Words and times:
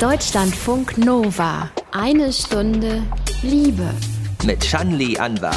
Deutschlandfunk 0.00 0.96
Nova. 0.96 1.70
Eine 1.90 2.32
Stunde 2.32 3.02
Liebe. 3.42 3.90
Mit 4.44 4.64
Shanli 4.64 5.18
Anwar. 5.18 5.56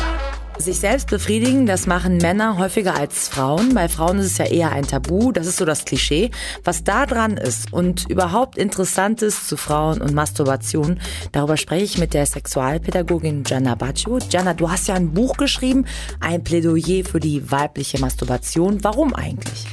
Sich 0.58 0.80
selbst 0.80 1.12
befriedigen, 1.12 1.68
das 1.68 1.86
machen 1.86 2.18
Männer 2.18 2.58
häufiger 2.58 2.96
als 2.96 3.28
Frauen. 3.28 3.76
Bei 3.76 3.88
Frauen 3.88 4.18
ist 4.18 4.26
es 4.26 4.38
ja 4.40 4.46
eher 4.46 4.72
ein 4.72 4.88
Tabu, 4.88 5.32
das 5.32 5.46
ist 5.46 5.58
so 5.58 5.66
das 5.66 5.86
Klischee. 5.86 6.32
Was 6.64 6.84
da 6.84 7.06
dran 7.06 7.38
ist 7.38 7.72
und 7.72 8.10
überhaupt 8.10 8.58
Interessantes 8.58 9.46
zu 9.46 9.58
Frauen 9.58 10.02
und 10.02 10.16
Masturbation, 10.16 11.00
darüber 11.34 11.56
spreche 11.56 11.86
ich 11.86 11.98
mit 12.00 12.16
der 12.16 12.26
Sexualpädagogin 12.26 13.44
Gianna 13.44 13.76
Baccio. 13.76 14.18
Gianna, 14.28 14.56
du 14.56 14.72
hast 14.72 14.88
ja 14.88 14.96
ein 14.96 15.14
Buch 15.14 15.38
geschrieben, 15.38 15.86
ein 16.20 16.44
Plädoyer 16.44 17.06
für 17.06 17.20
die 17.20 17.52
weibliche 17.52 18.00
Masturbation. 18.00 18.84
Warum 18.84 19.14
eigentlich? 19.14 19.68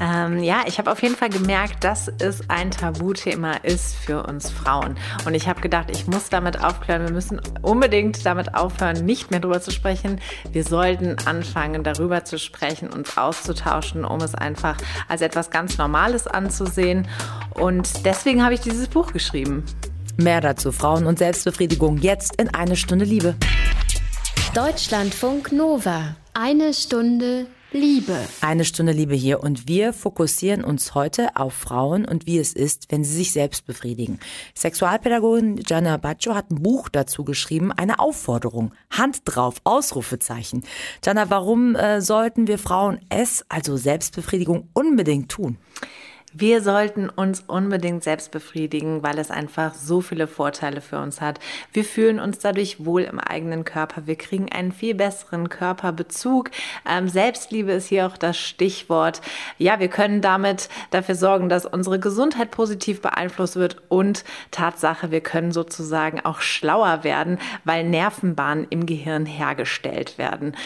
Ähm, 0.00 0.42
ja, 0.42 0.62
ich 0.66 0.78
habe 0.78 0.90
auf 0.90 1.02
jeden 1.02 1.16
Fall 1.16 1.28
gemerkt, 1.28 1.84
dass 1.84 2.08
es 2.08 2.48
ein 2.50 2.70
Tabuthema 2.70 3.54
ist 3.62 3.94
für 3.94 4.24
uns 4.24 4.50
Frauen. 4.50 4.96
Und 5.24 5.34
ich 5.34 5.48
habe 5.48 5.60
gedacht, 5.60 5.88
ich 5.90 6.06
muss 6.06 6.28
damit 6.28 6.62
aufklären. 6.62 7.02
Wir 7.04 7.12
müssen 7.12 7.40
unbedingt 7.62 8.26
damit 8.26 8.54
aufhören, 8.54 9.04
nicht 9.04 9.30
mehr 9.30 9.40
darüber 9.40 9.60
zu 9.60 9.70
sprechen. 9.70 10.20
Wir 10.50 10.64
sollten 10.64 11.16
anfangen, 11.26 11.84
darüber 11.84 12.24
zu 12.24 12.38
sprechen, 12.38 12.90
uns 12.90 13.16
auszutauschen, 13.16 14.04
um 14.04 14.20
es 14.20 14.34
einfach 14.34 14.76
als 15.08 15.20
etwas 15.20 15.50
ganz 15.50 15.78
Normales 15.78 16.26
anzusehen. 16.26 17.06
Und 17.54 18.04
deswegen 18.04 18.42
habe 18.42 18.54
ich 18.54 18.60
dieses 18.60 18.88
Buch 18.88 19.12
geschrieben. 19.12 19.64
Mehr 20.16 20.40
dazu 20.40 20.72
Frauen 20.72 21.06
und 21.06 21.18
Selbstbefriedigung 21.18 21.98
jetzt 21.98 22.36
in 22.40 22.52
eine 22.54 22.76
Stunde 22.76 23.04
Liebe. 23.04 23.34
Deutschlandfunk 24.54 25.50
Nova. 25.52 26.14
Eine 26.32 26.72
Stunde 26.74 27.46
Liebe. 27.74 28.16
Eine 28.40 28.64
Stunde 28.64 28.92
Liebe 28.92 29.16
hier 29.16 29.42
und 29.42 29.66
wir 29.66 29.92
fokussieren 29.92 30.62
uns 30.62 30.94
heute 30.94 31.34
auf 31.34 31.54
Frauen 31.54 32.04
und 32.04 32.24
wie 32.24 32.38
es 32.38 32.52
ist, 32.52 32.86
wenn 32.92 33.02
sie 33.02 33.16
sich 33.16 33.32
selbst 33.32 33.66
befriedigen. 33.66 34.20
Sexualpädagogin 34.54 35.56
Gianna 35.56 35.96
Baccio 35.96 36.36
hat 36.36 36.52
ein 36.52 36.62
Buch 36.62 36.88
dazu 36.88 37.24
geschrieben, 37.24 37.72
eine 37.72 37.98
Aufforderung. 37.98 38.72
Hand 38.90 39.22
drauf, 39.24 39.56
Ausrufezeichen. 39.64 40.62
Gianna, 41.02 41.30
warum 41.30 41.74
äh, 41.74 42.00
sollten 42.00 42.46
wir 42.46 42.60
Frauen 42.60 43.00
es, 43.08 43.44
also 43.48 43.76
Selbstbefriedigung, 43.76 44.68
unbedingt 44.72 45.32
tun? 45.32 45.58
Wir 46.36 46.62
sollten 46.62 47.10
uns 47.10 47.44
unbedingt 47.46 48.02
selbst 48.02 48.32
befriedigen, 48.32 49.04
weil 49.04 49.20
es 49.20 49.30
einfach 49.30 49.72
so 49.72 50.00
viele 50.00 50.26
Vorteile 50.26 50.80
für 50.80 50.98
uns 50.98 51.20
hat. 51.20 51.38
Wir 51.72 51.84
fühlen 51.84 52.18
uns 52.18 52.40
dadurch 52.40 52.84
wohl 52.84 53.02
im 53.02 53.20
eigenen 53.20 53.62
Körper. 53.64 54.08
Wir 54.08 54.16
kriegen 54.16 54.50
einen 54.50 54.72
viel 54.72 54.96
besseren 54.96 55.48
Körperbezug. 55.48 56.50
Ähm, 56.90 57.08
Selbstliebe 57.08 57.70
ist 57.70 57.86
hier 57.86 58.08
auch 58.08 58.16
das 58.16 58.36
Stichwort. 58.36 59.20
Ja, 59.58 59.78
wir 59.78 59.86
können 59.86 60.22
damit 60.22 60.68
dafür 60.90 61.14
sorgen, 61.14 61.48
dass 61.48 61.66
unsere 61.66 62.00
Gesundheit 62.00 62.50
positiv 62.50 63.00
beeinflusst 63.00 63.54
wird 63.54 63.80
und 63.88 64.24
Tatsache, 64.50 65.12
wir 65.12 65.20
können 65.20 65.52
sozusagen 65.52 66.18
auch 66.18 66.40
schlauer 66.40 67.04
werden, 67.04 67.38
weil 67.62 67.84
Nervenbahnen 67.84 68.66
im 68.70 68.86
Gehirn 68.86 69.24
hergestellt 69.24 70.18
werden 70.18 70.56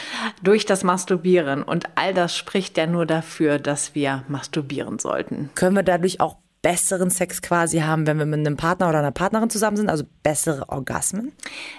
durch 0.42 0.64
das 0.64 0.82
Masturbieren. 0.82 1.62
Und 1.62 1.90
all 1.96 2.14
das 2.14 2.34
spricht 2.34 2.78
ja 2.78 2.86
nur 2.86 3.04
dafür, 3.04 3.58
dass 3.58 3.94
wir 3.94 4.24
masturbieren 4.28 4.98
sollten 4.98 5.50
können 5.58 5.74
wir 5.74 5.82
dadurch 5.82 6.20
auch 6.20 6.36
besseren 6.68 7.08
Sex 7.08 7.40
quasi 7.40 7.78
haben, 7.78 8.06
wenn 8.06 8.18
wir 8.18 8.26
mit 8.26 8.40
einem 8.40 8.58
Partner 8.58 8.90
oder 8.90 8.98
einer 8.98 9.10
Partnerin 9.10 9.48
zusammen 9.48 9.78
sind, 9.78 9.88
also 9.88 10.04
bessere 10.22 10.68
Orgasmen? 10.68 11.32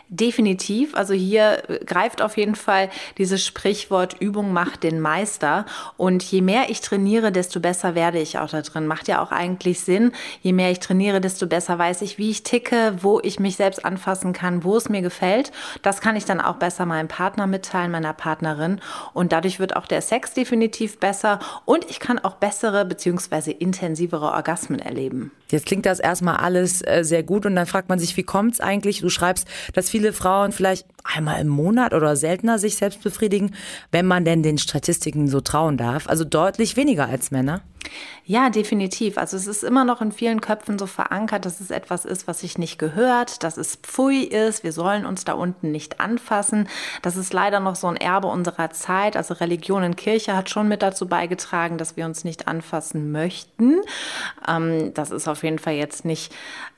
Definitiv. 0.07 0.95
Also 0.95 1.13
hier 1.13 1.61
greift 1.85 2.23
auf 2.23 2.37
jeden 2.37 2.55
Fall 2.55 2.89
dieses 3.19 3.45
Sprichwort 3.45 4.19
Übung 4.19 4.51
macht 4.51 4.81
den 4.81 4.99
Meister. 4.99 5.67
Und 5.97 6.23
je 6.23 6.41
mehr 6.41 6.71
ich 6.71 6.81
trainiere, 6.81 7.31
desto 7.31 7.59
besser 7.59 7.93
werde 7.93 8.17
ich 8.17 8.39
auch 8.39 8.49
da 8.49 8.63
drin. 8.63 8.87
Macht 8.87 9.07
ja 9.07 9.21
auch 9.21 9.31
eigentlich 9.31 9.81
Sinn. 9.81 10.11
Je 10.41 10.53
mehr 10.53 10.71
ich 10.71 10.79
trainiere, 10.79 11.21
desto 11.21 11.45
besser 11.45 11.77
weiß 11.77 12.01
ich, 12.01 12.17
wie 12.17 12.31
ich 12.31 12.41
ticke, 12.41 12.95
wo 12.99 13.19
ich 13.19 13.39
mich 13.39 13.57
selbst 13.57 13.85
anfassen 13.85 14.33
kann, 14.33 14.63
wo 14.63 14.75
es 14.75 14.89
mir 14.89 15.03
gefällt. 15.03 15.51
Das 15.83 16.01
kann 16.01 16.15
ich 16.15 16.25
dann 16.25 16.41
auch 16.41 16.55
besser 16.55 16.87
meinem 16.87 17.09
Partner 17.09 17.45
mitteilen, 17.45 17.91
meiner 17.91 18.13
Partnerin. 18.13 18.81
Und 19.13 19.33
dadurch 19.33 19.59
wird 19.59 19.75
auch 19.75 19.85
der 19.85 20.01
Sex 20.01 20.33
definitiv 20.33 20.99
besser. 20.99 21.37
Und 21.65 21.87
ich 21.91 21.99
kann 21.99 22.17
auch 22.17 22.37
bessere 22.37 22.85
bzw. 22.85 23.51
intensivere 23.51 24.31
Orgasmen 24.31 24.78
Orgasmen 24.79 24.81
erleben. 24.81 25.31
Jetzt 25.51 25.65
klingt 25.65 25.85
das 25.85 25.99
erstmal 25.99 26.37
alles 26.37 26.81
äh, 26.81 27.03
sehr 27.03 27.23
gut 27.23 27.45
und 27.45 27.55
dann 27.55 27.65
fragt 27.65 27.89
man 27.89 27.99
sich, 27.99 28.15
wie 28.17 28.23
kommt 28.23 28.53
es 28.53 28.59
eigentlich? 28.59 29.01
Du 29.01 29.09
schreibst, 29.09 29.47
dass 29.73 29.89
viele 29.89 30.13
Frauen 30.13 30.51
vielleicht 30.51 30.85
einmal 31.03 31.41
im 31.41 31.47
Monat 31.47 31.93
oder 31.93 32.15
seltener 32.15 32.59
sich 32.59 32.75
selbst 32.75 33.01
befriedigen, 33.01 33.55
wenn 33.91 34.05
man 34.05 34.25
denn 34.25 34.43
den 34.43 34.57
Statistiken 34.57 35.27
so 35.27 35.41
trauen 35.41 35.77
darf. 35.77 36.07
Also 36.07 36.23
deutlich 36.23 36.75
weniger 36.75 37.07
als 37.07 37.31
Männer. 37.31 37.61
Ja, 38.25 38.49
definitiv. 38.49 39.17
Also 39.17 39.37
es 39.37 39.47
ist 39.47 39.63
immer 39.63 39.85
noch 39.85 40.01
in 40.01 40.11
vielen 40.11 40.41
Köpfen 40.41 40.77
so 40.77 40.85
verankert, 40.85 41.45
dass 41.45 41.59
es 41.59 41.71
etwas 41.71 42.05
ist, 42.05 42.27
was 42.27 42.41
sich 42.41 42.57
nicht 42.57 42.77
gehört, 42.77 43.43
dass 43.43 43.57
es 43.57 43.77
Pfui 43.77 44.23
ist, 44.23 44.63
wir 44.63 44.71
sollen 44.71 45.05
uns 45.05 45.25
da 45.25 45.33
unten 45.33 45.71
nicht 45.71 45.99
anfassen. 45.99 46.67
Das 47.01 47.17
ist 47.17 47.33
leider 47.33 47.59
noch 47.59 47.75
so 47.75 47.87
ein 47.87 47.95
Erbe 47.95 48.27
unserer 48.27 48.69
Zeit. 48.69 49.17
Also 49.17 49.33
Religion 49.35 49.83
und 49.83 49.97
Kirche 49.97 50.35
hat 50.35 50.49
schon 50.49 50.67
mit 50.67 50.83
dazu 50.83 51.07
beigetragen, 51.07 51.77
dass 51.77 51.97
wir 51.97 52.05
uns 52.05 52.23
nicht 52.23 52.47
anfassen 52.47 53.11
möchten. 53.11 53.81
Ähm, 54.47 54.93
das 54.93 55.09
ist 55.09 55.27
auf 55.27 55.43
jeden 55.43 55.59
Fall 55.59 55.73
jetzt 55.73 56.05
nicht 56.05 56.31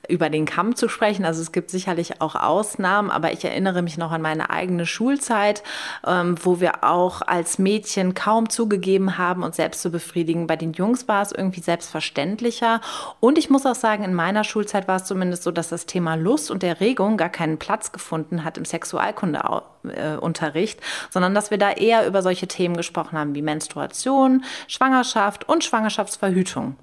über 0.08 0.30
den 0.30 0.46
Kamm 0.46 0.74
zu 0.74 0.88
sprechen. 0.88 1.24
Also 1.24 1.42
es 1.42 1.52
gibt 1.52 1.70
sicherlich 1.70 2.20
auch 2.20 2.34
Ausnahmen, 2.34 3.10
aber 3.10 3.32
ich 3.32 3.44
erinnere 3.44 3.82
mich 3.82 3.98
noch 3.98 4.11
an 4.12 4.22
meine 4.22 4.50
eigene 4.50 4.86
Schulzeit, 4.86 5.62
ähm, 6.06 6.36
wo 6.42 6.60
wir 6.60 6.84
auch 6.84 7.22
als 7.22 7.58
Mädchen 7.58 8.14
kaum 8.14 8.48
zugegeben 8.48 9.18
haben, 9.18 9.42
uns 9.42 9.56
selbst 9.56 9.82
zu 9.82 9.90
befriedigen. 9.90 10.46
Bei 10.46 10.56
den 10.56 10.72
Jungs 10.72 11.08
war 11.08 11.22
es 11.22 11.32
irgendwie 11.32 11.60
selbstverständlicher. 11.60 12.80
Und 13.20 13.38
ich 13.38 13.50
muss 13.50 13.66
auch 13.66 13.74
sagen, 13.74 14.04
in 14.04 14.14
meiner 14.14 14.44
Schulzeit 14.44 14.88
war 14.88 14.96
es 14.96 15.04
zumindest 15.04 15.42
so, 15.42 15.50
dass 15.50 15.68
das 15.68 15.86
Thema 15.86 16.14
Lust 16.14 16.50
und 16.50 16.62
Erregung 16.62 17.16
gar 17.16 17.30
keinen 17.30 17.58
Platz 17.58 17.92
gefunden 17.92 18.44
hat 18.44 18.58
im 18.58 18.64
Sexualkundeunterricht, 18.64 20.80
sondern 21.10 21.34
dass 21.34 21.50
wir 21.50 21.58
da 21.58 21.72
eher 21.72 22.06
über 22.06 22.22
solche 22.22 22.46
Themen 22.46 22.76
gesprochen 22.76 23.18
haben 23.18 23.34
wie 23.34 23.42
Menstruation, 23.42 24.44
Schwangerschaft 24.68 25.48
und 25.48 25.64
Schwangerschaftsverhütung. 25.64 26.76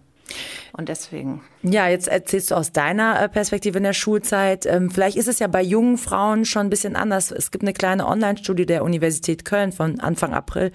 Und 0.73 0.89
deswegen. 0.89 1.41
Ja, 1.61 1.89
jetzt 1.89 2.07
erzählst 2.07 2.51
du 2.51 2.55
aus 2.55 2.71
deiner 2.71 3.21
äh, 3.21 3.27
Perspektive 3.27 3.77
in 3.77 3.83
der 3.83 3.93
Schulzeit. 3.93 4.65
Ähm, 4.65 4.91
vielleicht 4.91 5.17
ist 5.17 5.27
es 5.27 5.39
ja 5.39 5.47
bei 5.47 5.61
jungen 5.61 5.97
Frauen 5.97 6.45
schon 6.45 6.67
ein 6.67 6.69
bisschen 6.69 6.95
anders. 6.95 7.31
Es 7.31 7.51
gibt 7.51 7.63
eine 7.63 7.73
kleine 7.73 8.07
Online-Studie 8.07 8.65
der 8.65 8.83
Universität 8.83 9.43
Köln 9.45 9.71
von 9.71 9.99
Anfang 9.99 10.33
April 10.33 10.71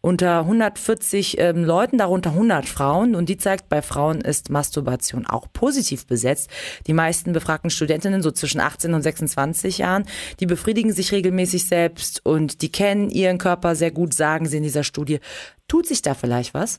unter 0.00 0.40
140 0.40 1.38
ähm, 1.38 1.64
Leuten, 1.64 1.98
darunter 1.98 2.30
100 2.30 2.66
Frauen. 2.66 3.14
Und 3.14 3.28
die 3.28 3.38
zeigt, 3.38 3.68
bei 3.68 3.82
Frauen 3.82 4.20
ist 4.20 4.50
Masturbation 4.50 5.26
auch 5.26 5.46
positiv 5.52 6.06
besetzt. 6.06 6.50
Die 6.86 6.92
meisten 6.92 7.32
befragten 7.32 7.70
Studentinnen, 7.70 8.22
so 8.22 8.30
zwischen 8.30 8.60
18 8.60 8.92
und 8.92 9.02
26 9.02 9.78
Jahren, 9.78 10.04
die 10.40 10.46
befriedigen 10.46 10.92
sich 10.92 11.12
regelmäßig 11.12 11.66
selbst 11.66 12.24
und 12.26 12.62
die 12.62 12.70
kennen 12.70 13.10
ihren 13.10 13.38
Körper 13.38 13.74
sehr 13.74 13.90
gut, 13.90 14.12
sagen 14.12 14.46
sie 14.46 14.58
in 14.58 14.62
dieser 14.62 14.84
Studie. 14.84 15.20
Tut 15.68 15.86
sich 15.86 16.02
da 16.02 16.14
vielleicht 16.14 16.54
was? 16.54 16.78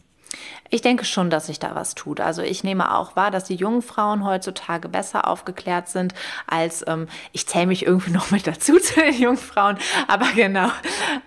Ich 0.70 0.82
denke 0.82 1.06
schon, 1.06 1.30
dass 1.30 1.48
sich 1.48 1.60
da 1.60 1.76
was 1.76 1.96
tut. 1.96 2.20
Also 2.20 2.42
ich 2.42 2.64
nehme 2.64 2.94
auch 2.96 3.16
wahr, 3.16 3.32
dass 3.32 3.46
die 3.46 3.56
jungen 3.56 3.82
Frauen 3.82 4.26
heutzutage 4.26 4.90
besser 4.90 5.28
aufgeklärt 5.28 5.88
sind 5.88 6.14
als, 6.46 6.84
ähm, 6.88 7.08
ich 7.32 7.48
zähle 7.48 7.68
mich 7.68 7.86
irgendwie 7.86 8.12
noch 8.18 8.32
mit 8.32 8.48
dazu 8.48 8.80
zu 8.80 8.96
den 9.00 9.20
jungen 9.20 9.38
Frauen, 9.38 9.78
aber 10.08 10.28
genau, 10.36 10.70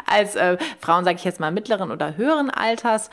als 0.06 0.36
äh, 0.36 0.58
Frauen, 0.80 1.04
sage 1.04 1.16
ich 1.16 1.24
jetzt 1.24 1.40
mal, 1.40 1.50
mittleren 1.50 1.90
oder 1.90 2.16
höheren 2.16 2.50
Alters. 2.50 3.10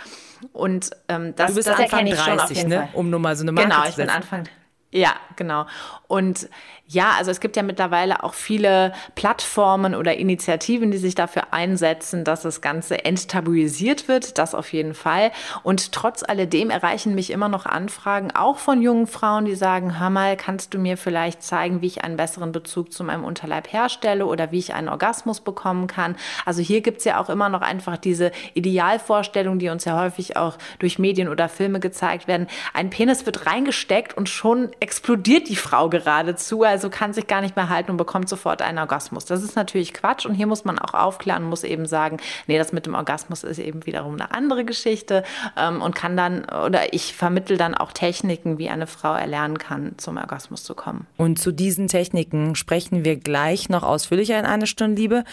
Und 0.53 0.91
ähm, 1.07 1.35
das, 1.35 1.51
du 1.51 1.55
bist 1.55 1.67
das 1.67 1.79
Anfang 1.79 1.99
erkenne 1.99 2.09
ich 2.11 2.15
30, 2.15 2.25
schon 2.25 2.39
auf 2.39 2.51
jeden 2.51 2.69
ne? 2.69 2.75
Fall. 2.77 2.89
um 2.93 3.09
nur 3.09 3.19
mal 3.19 3.35
so 3.35 3.43
eine 3.43 3.51
Marke 3.51 3.69
Genau, 3.69 3.83
ich 3.87 3.95
bin. 3.95 4.09
Anfang. 4.09 4.43
Ja, 4.91 5.13
genau. 5.37 5.65
Und 6.07 6.49
ja, 6.89 7.11
also 7.17 7.31
es 7.31 7.41
gibt 7.41 7.57
ja 7.57 7.63
mittlerweile 7.63 8.23
auch 8.23 8.33
viele 8.33 8.93
Plattformen 9.15 9.93
oder 9.93 10.15
Initiativen, 10.15 10.89
die 10.89 10.97
sich 10.97 11.15
dafür 11.15 11.51
einsetzen, 11.51 12.23
dass 12.23 12.43
das 12.43 12.61
Ganze 12.61 13.03
enttabuisiert 13.03 14.07
wird. 14.07 14.37
Das 14.37 14.55
auf 14.55 14.71
jeden 14.71 14.93
Fall. 14.93 15.31
Und 15.63 15.91
trotz 15.91 16.23
alledem 16.23 16.69
erreichen 16.69 17.13
mich 17.13 17.29
immer 17.29 17.49
noch 17.49 17.65
Anfragen, 17.65 18.31
auch 18.33 18.57
von 18.57 18.81
jungen 18.81 19.05
Frauen, 19.05 19.43
die 19.43 19.55
sagen, 19.55 19.99
hör 19.99 20.09
mal, 20.09 20.37
kannst 20.37 20.73
du 20.73 20.79
mir 20.79 20.95
vielleicht 20.95 21.43
zeigen, 21.43 21.81
wie 21.81 21.87
ich 21.87 22.05
einen 22.05 22.15
besseren 22.15 22.53
Bezug 22.53 22.93
zu 22.93 23.03
meinem 23.03 23.25
Unterleib 23.25 23.71
herstelle 23.71 24.25
oder 24.25 24.51
wie 24.53 24.59
ich 24.59 24.73
einen 24.73 24.87
Orgasmus 24.87 25.41
bekommen 25.41 25.87
kann. 25.87 26.15
Also 26.45 26.61
hier 26.61 26.79
gibt's 26.79 27.03
ja 27.03 27.19
auch 27.19 27.29
immer 27.29 27.49
noch 27.49 27.61
einfach 27.61 27.97
diese 27.97 28.31
Idealvorstellung, 28.53 29.59
die 29.59 29.67
uns 29.67 29.83
ja 29.83 29.99
häufig 29.99 30.37
auch 30.37 30.57
durch 30.79 30.99
Medien 30.99 31.27
oder 31.27 31.49
Filme 31.49 31.81
gezeigt 31.81 32.29
werden. 32.29 32.47
Ein 32.73 32.89
Penis 32.89 33.25
wird 33.25 33.45
reingesteckt 33.45 34.15
und 34.15 34.29
schon 34.29 34.71
explodiert 34.79 35.26
die 35.27 35.55
Frau 35.55 35.89
geradezu. 35.89 36.63
Also 36.63 36.89
kann 36.89 37.13
sich 37.13 37.27
gar 37.27 37.41
nicht 37.41 37.55
mehr 37.55 37.69
halten 37.69 37.91
und 37.91 37.97
bekommt 37.97 38.29
sofort 38.29 38.61
einen 38.61 38.77
Orgasmus. 38.77 39.25
Das 39.25 39.43
ist 39.43 39.55
natürlich 39.55 39.93
Quatsch 39.93 40.25
und 40.25 40.35
hier 40.35 40.47
muss 40.47 40.65
man 40.65 40.77
auch 40.77 40.93
aufklären, 40.93 41.43
muss 41.43 41.63
eben 41.63 41.85
sagen, 41.85 42.17
nee, 42.47 42.57
das 42.57 42.73
mit 42.73 42.85
dem 42.85 42.95
Orgasmus 42.95 43.43
ist 43.43 43.59
eben 43.59 43.85
wiederum 43.85 44.13
eine 44.13 44.31
andere 44.31 44.65
Geschichte 44.65 45.23
ähm, 45.57 45.81
und 45.81 45.95
kann 45.95 46.17
dann, 46.17 46.45
oder 46.45 46.93
ich 46.93 47.15
vermittel 47.15 47.57
dann 47.57 47.75
auch 47.75 47.91
Techniken, 47.91 48.57
wie 48.57 48.69
eine 48.69 48.87
Frau 48.87 49.13
erlernen 49.13 49.57
kann, 49.57 49.93
zum 49.97 50.17
Orgasmus 50.17 50.63
zu 50.63 50.75
kommen. 50.75 51.07
Und 51.17 51.39
zu 51.39 51.51
diesen 51.51 51.87
Techniken 51.87 52.55
sprechen 52.55 53.03
wir 53.03 53.15
gleich 53.15 53.69
noch 53.69 53.83
ausführlicher 53.83 54.37
in 54.37 54.45
einer 54.45 54.65
Stunde 54.65 55.01
Liebe. 55.01 55.23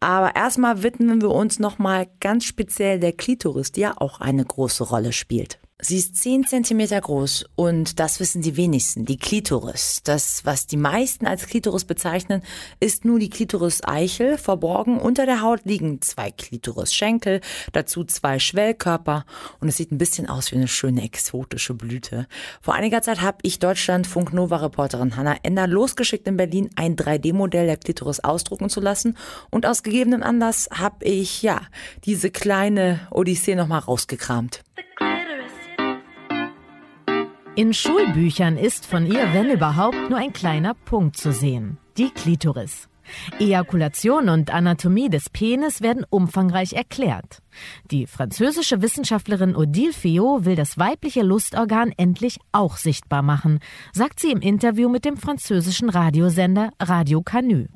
Aber 0.00 0.36
erstmal 0.36 0.82
widmen 0.82 1.20
wir 1.20 1.30
uns 1.30 1.58
nochmal 1.58 2.06
ganz 2.20 2.44
speziell 2.44 2.98
der 2.98 3.12
Klitoris, 3.12 3.72
die 3.72 3.80
ja 3.80 3.94
auch 3.96 4.20
eine 4.20 4.44
große 4.44 4.84
Rolle 4.84 5.12
spielt. 5.12 5.58
Sie 5.80 5.96
ist 5.96 6.16
10 6.16 6.44
Zentimeter 6.44 7.00
groß 7.00 7.50
und 7.54 8.00
das 8.00 8.18
wissen 8.18 8.42
die 8.42 8.56
wenigsten, 8.56 9.04
die 9.04 9.16
Klitoris. 9.16 10.00
Das, 10.02 10.44
was 10.44 10.66
die 10.66 10.76
meisten 10.76 11.24
als 11.24 11.46
Klitoris 11.46 11.84
bezeichnen, 11.84 12.42
ist 12.80 13.04
nur 13.04 13.20
die 13.20 13.30
Klitoris-Eichel. 13.30 14.38
Verborgen 14.38 14.98
unter 14.98 15.24
der 15.24 15.40
Haut 15.40 15.60
liegen 15.66 16.02
zwei 16.02 16.32
Klitoris-Schenkel, 16.32 17.42
dazu 17.72 18.02
zwei 18.02 18.40
Schwellkörper 18.40 19.24
und 19.60 19.68
es 19.68 19.76
sieht 19.76 19.92
ein 19.92 19.98
bisschen 19.98 20.28
aus 20.28 20.50
wie 20.50 20.56
eine 20.56 20.66
schöne 20.66 21.04
exotische 21.04 21.74
Blüte. 21.74 22.26
Vor 22.60 22.74
einiger 22.74 23.00
Zeit 23.00 23.20
habe 23.20 23.38
ich 23.42 23.60
Deutschland-Funk-Nova-Reporterin 23.60 25.16
Hanna 25.16 25.36
Ender 25.44 25.68
losgeschickt 25.68 26.26
in 26.26 26.36
Berlin 26.36 26.70
ein 26.74 26.96
3D-Modell 26.96 27.66
der 27.66 27.76
Klitoris 27.76 28.18
ausdrucken 28.18 28.68
zu 28.68 28.80
lassen 28.80 29.16
und 29.50 29.64
aus 29.64 29.84
gegebenem 29.84 30.24
Anlass 30.24 30.68
habe 30.72 31.04
ich, 31.04 31.42
ja, 31.42 31.60
diese 32.04 32.32
kleine 32.32 33.06
Odyssee 33.12 33.54
nochmal 33.54 33.78
rausgekramt. 33.78 34.64
In 37.58 37.74
Schulbüchern 37.74 38.56
ist 38.56 38.86
von 38.86 39.04
ihr, 39.04 39.34
wenn 39.34 39.50
überhaupt, 39.50 40.08
nur 40.08 40.16
ein 40.16 40.32
kleiner 40.32 40.74
Punkt 40.74 41.16
zu 41.16 41.32
sehen. 41.32 41.76
Die 41.96 42.10
Klitoris. 42.10 42.88
Ejakulation 43.38 44.28
und 44.28 44.50
Anatomie 44.50 45.08
des 45.08 45.30
Penis 45.30 45.80
werden 45.80 46.04
umfangreich 46.08 46.72
erklärt. 46.72 47.42
Die 47.90 48.06
französische 48.06 48.82
Wissenschaftlerin 48.82 49.56
Odile 49.56 49.92
Fillot 49.92 50.44
will 50.44 50.56
das 50.56 50.78
weibliche 50.78 51.22
Lustorgan 51.22 51.92
endlich 51.96 52.38
auch 52.52 52.76
sichtbar 52.76 53.22
machen, 53.22 53.60
sagt 53.92 54.20
sie 54.20 54.30
im 54.30 54.40
Interview 54.40 54.88
mit 54.88 55.04
dem 55.04 55.16
französischen 55.16 55.88
Radiosender 55.88 56.70
Radio 56.80 57.22
Canu. 57.22 57.66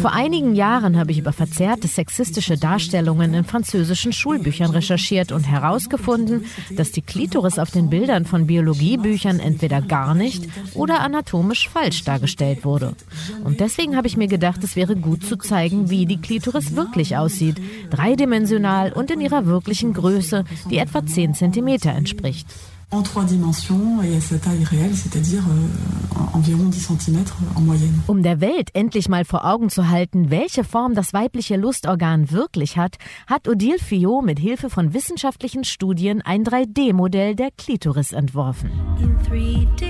Vor 0.00 0.12
einigen 0.12 0.54
Jahren 0.54 0.96
habe 0.96 1.10
ich 1.12 1.18
über 1.18 1.32
verzerrte 1.32 1.88
sexistische 1.88 2.56
Darstellungen 2.56 3.34
in 3.34 3.44
französischen 3.44 4.12
Schulbüchern 4.12 4.70
recherchiert 4.70 5.32
und 5.32 5.44
herausgefunden, 5.44 6.44
dass 6.76 6.92
die 6.92 7.02
Klitoris 7.02 7.58
auf 7.58 7.70
den 7.70 7.90
Bildern 7.90 8.24
von 8.24 8.46
Biologiebüchern 8.46 9.40
entweder 9.40 9.80
gar 9.94 10.16
nicht 10.16 10.48
oder 10.74 11.02
anatomisch 11.02 11.68
falsch 11.68 12.02
dargestellt 12.02 12.64
wurde. 12.64 12.96
Und 13.44 13.60
deswegen 13.60 13.96
habe 13.96 14.08
ich 14.08 14.16
mir 14.16 14.26
gedacht, 14.26 14.64
es 14.64 14.74
wäre 14.74 14.96
gut 14.96 15.24
zu 15.24 15.36
zeigen, 15.36 15.88
wie 15.88 16.04
die 16.04 16.20
Klitoris 16.20 16.74
wirklich 16.74 17.16
aussieht, 17.16 17.60
dreidimensional 17.90 18.92
und 18.92 19.12
in 19.12 19.20
ihrer 19.20 19.46
wirklichen 19.46 19.92
Größe, 19.92 20.44
die 20.68 20.78
etwa 20.78 21.06
10 21.06 21.34
cm 21.34 21.68
entspricht. 21.84 22.48
En 22.90 23.02
trois 23.02 23.24
dimensions 23.24 24.02
et 24.02 24.16
à 24.16 24.20
sa 24.20 24.38
taille 24.38 24.64
réelle, 24.64 24.94
c'est-à-dire 24.94 25.42
euh, 25.48 26.18
environ 26.32 26.64
10 26.66 26.80
cm 26.80 27.24
en 27.54 27.60
moyenne. 27.60 28.02
Um 28.06 28.22
der 28.22 28.40
Welt 28.40 28.70
endlich 28.74 29.08
mal 29.08 29.24
vor 29.24 29.44
Augen 29.44 29.70
zu 29.70 29.88
halten, 29.88 30.30
welche 30.30 30.64
Form 30.64 30.94
das 30.94 31.12
weibliche 31.12 31.56
Lustorgan 31.56 32.30
wirklich 32.30 32.76
hat, 32.76 32.96
hat 33.26 33.48
Odile 33.48 33.78
Fillot 33.78 34.22
mit 34.22 34.38
Hilfe 34.38 34.70
von 34.70 34.92
wissenschaftlichen 34.94 35.64
Studien 35.64 36.22
ein 36.22 36.44
3D-Modell 36.44 37.34
der 37.34 37.50
Klitoris 37.56 38.12
entworfen. 38.12 38.70
In 39.00 39.16
3D, 39.28 39.84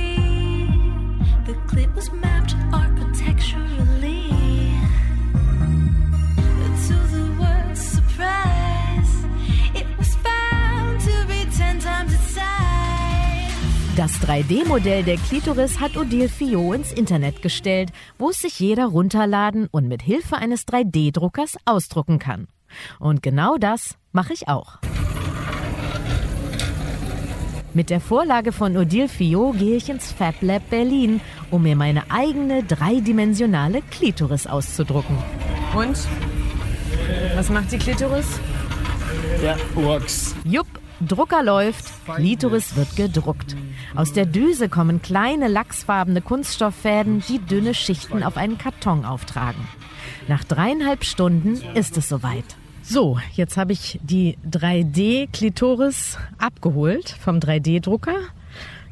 the 1.47 1.55
clip 1.67 1.95
was 1.95 2.11
mapped 2.13 2.44
Das 13.97 14.21
3D-Modell 14.23 15.05
der 15.05 15.19
Klitoris 15.19 15.79
hat 15.79 15.97
Odile 15.97 16.29
Fillot 16.29 16.75
ins 16.75 16.93
Internet 16.93 17.43
gestellt, 17.43 17.91
wo 18.19 18.31
es 18.31 18.41
sich 18.41 18.59
jeder 18.59 18.87
runterladen 18.87 19.69
und 19.71 19.87
mit 19.87 20.03
Hilfe 20.03 20.37
eines 20.37 20.67
3D-Druckers 20.67 21.57
ausdrucken 21.65 22.19
kann. 22.19 22.49
Und 22.99 23.23
genau 23.23 23.57
das 23.57 23.97
mache 24.11 24.33
ich 24.33 24.49
auch. 24.49 24.79
Mit 27.73 27.89
der 27.91 28.01
Vorlage 28.01 28.51
von 28.51 28.77
Odile 28.77 29.09
Fillot 29.09 29.59
gehe 29.59 29.77
ich 29.77 29.89
ins 29.89 30.11
Fab 30.11 30.35
Lab 30.41 30.69
Berlin, 30.71 31.21
um 31.53 31.63
mir 31.63 31.77
meine 31.77 32.11
eigene 32.11 32.65
dreidimensionale 32.65 33.81
Klitoris 33.93 34.49
auszudrucken. 34.49 35.19
Und? 35.77 35.97
Was 37.37 37.49
macht 37.49 37.71
die 37.71 37.79
Klitoris? 37.79 38.41
Ja, 39.41 39.57
Urks. 39.77 40.35
Jupp, 40.45 40.67
Drucker 41.05 41.43
läuft, 41.43 41.85
Klitoris 42.07 42.77
wird 42.77 42.97
gedruckt. 42.97 43.57
Aus 43.95 44.13
der 44.13 44.27
Düse 44.27 44.69
kommen 44.69 45.03
kleine 45.03 45.49
lachsfarbene 45.49 46.21
Kunststofffäden, 46.21 47.23
die 47.29 47.39
dünne 47.39 47.75
Schichten 47.75 48.23
auf 48.23 48.37
einen 48.37 48.59
Karton 48.59 49.05
auftragen. 49.05 49.67
Nach 50.29 50.45
dreieinhalb 50.45 51.05
Stunden 51.05 51.61
ist 51.75 51.97
es 51.97 52.09
soweit. 52.09 52.45
So, 52.83 53.19
jetzt 53.33 53.57
habe 53.57 53.73
ich 53.73 53.99
die 54.03 54.37
3D-Klitoris 54.51 56.19
abgeholt 56.39 57.09
vom 57.09 57.39
3D-Drucker. 57.39 58.17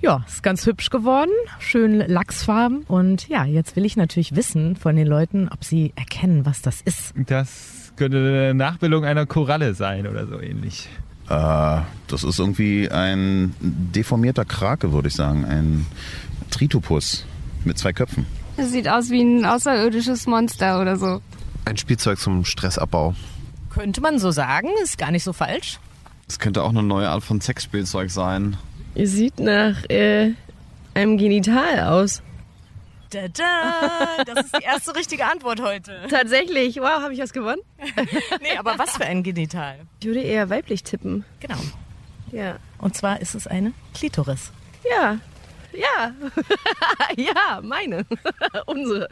Ja, 0.01 0.25
ist 0.27 0.43
ganz 0.43 0.67
hübsch 0.67 0.91
geworden, 0.91 1.31
schön 1.61 2.01
Lachsfarben. 2.01 2.83
Und 2.89 3.29
ja, 3.29 3.45
jetzt 3.45 3.77
will 3.77 3.85
ich 3.85 3.97
natürlich 3.97 4.35
wissen 4.35 4.77
von 4.77 4.97
den 4.97 5.07
Leuten, 5.07 5.49
ob 5.49 5.63
sie 5.63 5.93
erkennen, 5.95 6.45
was 6.45 6.63
das 6.63 6.81
ist. 6.81 7.15
Das 7.15 7.93
könnte 7.97 8.17
eine 8.17 8.55
Nachbildung 8.55 9.05
einer 9.05 9.27
Koralle 9.27 9.75
sein 9.75 10.07
oder 10.07 10.27
so 10.27 10.41
ähnlich. 10.41 10.89
Äh, 11.29 11.81
das 12.09 12.25
ist 12.25 12.39
irgendwie 12.39 12.91
ein 12.91 13.55
deformierter 13.61 14.45
Krake, 14.45 14.93
würde 14.93 15.09
ich 15.09 15.15
sagen. 15.15 15.45
Ein 15.45 15.87
Tritopus 16.51 17.25
mit 17.65 17.79
zwei 17.79 17.93
Köpfen. 17.93 18.27
Es 18.57 18.73
sieht 18.73 18.89
aus 18.89 19.11
wie 19.11 19.23
ein 19.23 19.45
außerirdisches 19.45 20.27
Monster 20.27 20.81
oder 20.81 20.97
so. 20.97 21.21
Ein 21.65 21.77
Spielzeug 21.77 22.19
zum 22.19 22.45
Stressabbau. 22.45 23.15
Könnte 23.71 24.01
man 24.01 24.19
so 24.19 24.31
sagen, 24.31 24.69
ist 24.83 24.99
gar 24.99 25.11
nicht 25.11 25.25
so 25.25 25.33
falsch. 25.33 25.79
Es 26.29 26.39
könnte 26.39 26.63
auch 26.63 26.71
eine 26.71 26.83
neue 26.83 27.09
Art 27.09 27.23
von 27.23 27.41
Sexspielzeug 27.41 28.11
sein. 28.11 28.57
Ihr 28.95 29.09
sieht 29.09 29.39
nach 29.39 29.85
äh, 29.89 30.33
einem 30.95 31.17
Genital 31.17 31.81
aus. 31.81 32.23
Da, 33.13 33.29
da, 33.29 34.25
das 34.25 34.47
ist 34.47 34.57
die 34.57 34.65
erste 34.65 34.95
richtige 34.97 35.27
Antwort 35.27 35.61
heute. 35.61 36.07
Tatsächlich. 36.11 36.77
Wow, 36.77 37.03
habe 37.03 37.13
ich 37.13 37.21
was 37.21 37.35
gewonnen? 37.35 37.61
nee, 38.41 38.57
aber 38.59 38.79
was 38.79 38.97
für 38.97 39.05
ein 39.05 39.23
Genital? 39.23 39.81
Ich 40.01 40.07
würde 40.07 40.21
eher 40.21 40.49
weiblich 40.49 40.83
tippen. 40.83 41.27
Genau. 41.41 41.59
Ja. 42.31 42.57
Und 42.79 42.97
zwar 42.97 43.21
ist 43.21 43.35
es 43.35 43.47
eine 43.47 43.75
Klitoris. 43.93 44.51
Ja. 44.91 45.19
Ja. 45.75 46.13
ja, 47.23 47.61
meine. 47.63 48.07
Unsere. 48.65 49.09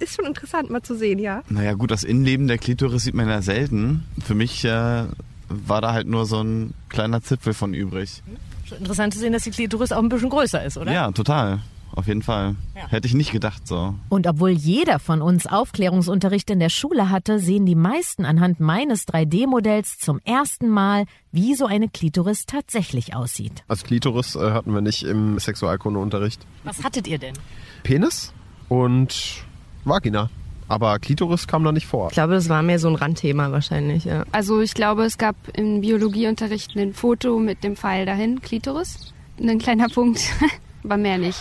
ist 0.00 0.16
schon 0.16 0.26
interessant 0.26 0.68
mal 0.70 0.82
zu 0.82 0.96
sehen, 0.96 1.20
ja. 1.20 1.44
Naja, 1.48 1.74
gut, 1.74 1.92
das 1.92 2.02
Innenleben 2.02 2.48
der 2.48 2.58
Klitoris 2.58 3.04
sieht 3.04 3.14
man 3.14 3.28
ja 3.28 3.40
selten. 3.40 4.04
Für 4.24 4.34
mich 4.34 4.64
äh, 4.64 5.04
war 5.48 5.80
da 5.80 5.92
halt 5.92 6.08
nur 6.08 6.26
so 6.26 6.42
ein 6.42 6.74
kleiner 6.88 7.22
Zipfel 7.22 7.54
von 7.54 7.72
übrig. 7.72 8.24
Schon 8.64 8.78
interessant 8.78 9.14
zu 9.14 9.20
sehen, 9.20 9.32
dass 9.32 9.44
die 9.44 9.52
Klitoris 9.52 9.92
auch 9.92 10.02
ein 10.02 10.08
bisschen 10.08 10.30
größer 10.30 10.64
ist, 10.64 10.76
oder? 10.76 10.92
Ja, 10.92 11.12
total 11.12 11.60
auf 11.94 12.06
jeden 12.06 12.22
Fall. 12.22 12.56
Ja. 12.76 12.88
Hätte 12.88 13.06
ich 13.06 13.14
nicht 13.14 13.32
gedacht 13.32 13.66
so. 13.66 13.94
Und 14.08 14.26
obwohl 14.26 14.50
jeder 14.50 14.98
von 14.98 15.22
uns 15.22 15.46
Aufklärungsunterricht 15.46 16.50
in 16.50 16.60
der 16.60 16.68
Schule 16.68 17.10
hatte, 17.10 17.38
sehen 17.38 17.66
die 17.66 17.74
meisten 17.74 18.24
anhand 18.24 18.60
meines 18.60 19.06
3D-Modells 19.06 19.98
zum 19.98 20.20
ersten 20.24 20.68
Mal, 20.68 21.04
wie 21.32 21.54
so 21.54 21.66
eine 21.66 21.88
Klitoris 21.88 22.46
tatsächlich 22.46 23.14
aussieht. 23.14 23.64
Als 23.68 23.84
Klitoris 23.84 24.36
äh, 24.36 24.50
hatten 24.52 24.72
wir 24.72 24.80
nicht 24.80 25.02
im 25.04 25.38
Sexualkundeunterricht. 25.38 26.46
Was 26.64 26.82
hattet 26.84 27.06
ihr 27.06 27.18
denn? 27.18 27.34
Penis 27.82 28.32
und 28.68 29.44
Vagina. 29.84 30.30
Aber 30.68 31.00
Klitoris 31.00 31.48
kam 31.48 31.64
da 31.64 31.72
nicht 31.72 31.88
vor. 31.88 32.08
Ich 32.08 32.14
glaube, 32.14 32.34
das 32.34 32.48
war 32.48 32.62
mehr 32.62 32.78
so 32.78 32.86
ein 32.86 32.94
Randthema 32.94 33.50
wahrscheinlich, 33.50 34.04
ja. 34.04 34.24
Also 34.30 34.60
ich 34.60 34.72
glaube, 34.72 35.04
es 35.04 35.18
gab 35.18 35.34
im 35.54 35.80
Biologieunterricht 35.80 36.76
ein 36.76 36.94
Foto 36.94 37.40
mit 37.40 37.64
dem 37.64 37.74
Pfeil 37.74 38.06
dahin, 38.06 38.40
Klitoris. 38.40 39.12
Ein 39.40 39.58
kleiner 39.58 39.88
Punkt, 39.88 40.20
aber 40.84 40.96
mehr 40.96 41.18
nicht. 41.18 41.40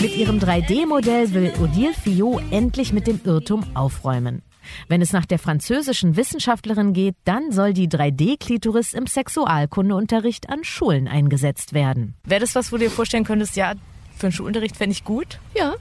Mit 0.00 0.16
ihrem 0.16 0.38
3D-Modell 0.38 1.34
will 1.34 1.52
Odile 1.60 1.92
Fillot 1.92 2.40
endlich 2.50 2.92
mit 2.92 3.06
dem 3.06 3.20
Irrtum 3.24 3.64
aufräumen. 3.74 4.42
Wenn 4.88 5.02
es 5.02 5.12
nach 5.12 5.26
der 5.26 5.38
französischen 5.38 6.16
Wissenschaftlerin 6.16 6.94
geht, 6.94 7.16
dann 7.24 7.52
soll 7.52 7.74
die 7.74 7.88
3D-Klitoris 7.88 8.94
im 8.94 9.06
Sexualkundeunterricht 9.06 10.48
an 10.48 10.64
Schulen 10.64 11.06
eingesetzt 11.08 11.74
werden. 11.74 12.14
Wäre 12.24 12.40
das 12.40 12.54
was, 12.54 12.72
wo 12.72 12.76
du 12.76 12.84
dir 12.84 12.90
vorstellen 12.90 13.24
könntest, 13.24 13.56
ja, 13.56 13.74
für 14.16 14.28
einen 14.28 14.32
Schulunterricht 14.32 14.76
fände 14.76 14.92
ich 14.92 15.04
gut? 15.04 15.38
Ja, 15.54 15.74